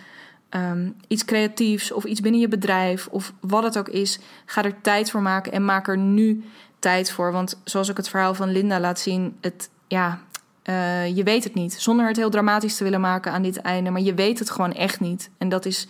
[0.50, 4.82] um, iets creatiefs of iets binnen je bedrijf of wat het ook is, ga er
[4.82, 6.43] tijd voor maken en maak er nu
[6.80, 7.32] tijd voor.
[7.32, 10.20] Want zoals ik het verhaal van Linda laat zien, het, ja,
[10.64, 11.74] uh, je weet het niet.
[11.74, 14.74] Zonder het heel dramatisch te willen maken aan dit einde, maar je weet het gewoon
[14.74, 15.30] echt niet.
[15.38, 15.88] En dat is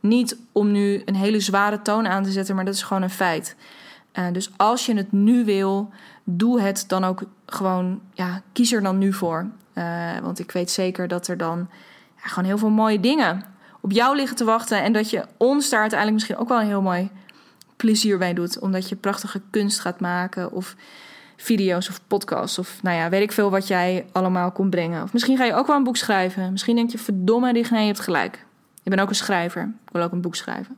[0.00, 3.10] niet om nu een hele zware toon aan te zetten, maar dat is gewoon een
[3.10, 3.56] feit.
[4.14, 5.90] Uh, dus als je het nu wil,
[6.24, 9.46] doe het dan ook gewoon, ja, kies er dan nu voor.
[9.74, 11.68] Uh, want ik weet zeker dat er dan
[12.16, 13.42] ja, gewoon heel veel mooie dingen
[13.80, 14.82] op jou liggen te wachten.
[14.82, 17.10] En dat je ons daar uiteindelijk misschien ook wel een heel mooi
[17.76, 18.58] plezier bij doet.
[18.58, 20.76] Omdat je prachtige kunst gaat maken of
[21.36, 22.58] video's of podcasts.
[22.58, 25.02] Of nou ja, weet ik veel wat jij allemaal kon brengen.
[25.02, 26.52] Of misschien ga je ook wel een boek schrijven.
[26.52, 28.44] Misschien denk je, verdomme, nee, je hebt gelijk.
[28.82, 29.62] Ik ben ook een schrijver.
[29.62, 30.76] Ik wil ook een boek schrijven.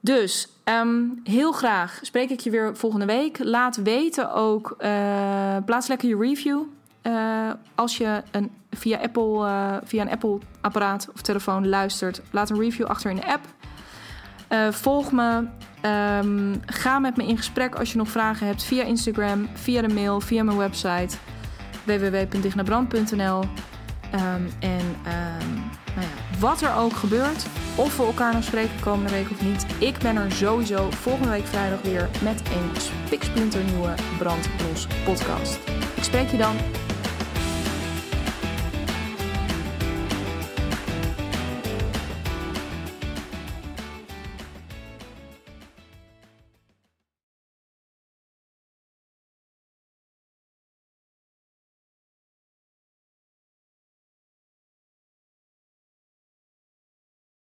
[0.00, 3.38] Dus um, heel graag spreek ik je weer volgende week.
[3.38, 6.62] Laat weten ook, uh, plaats lekker je review
[7.02, 12.58] uh, als je een, via, Apple, uh, via een Apple-apparaat of telefoon luistert, laat een
[12.58, 13.44] review achter in de app.
[14.74, 15.46] Volg me.
[15.86, 19.94] Um, ga met me in gesprek als je nog vragen hebt via Instagram, via de
[19.94, 21.16] mail, via mijn website
[21.84, 23.44] www.dignabrand.nl.
[24.10, 29.12] Ehm, en um, nou ja, wat er ook gebeurt, of we elkaar nog spreken komende
[29.12, 34.86] week of niet, ik ben er sowieso volgende week vrijdag weer met een spiksplinternieuwe Brandlos
[35.04, 35.58] podcast.
[35.94, 36.56] Ik spreek je dan.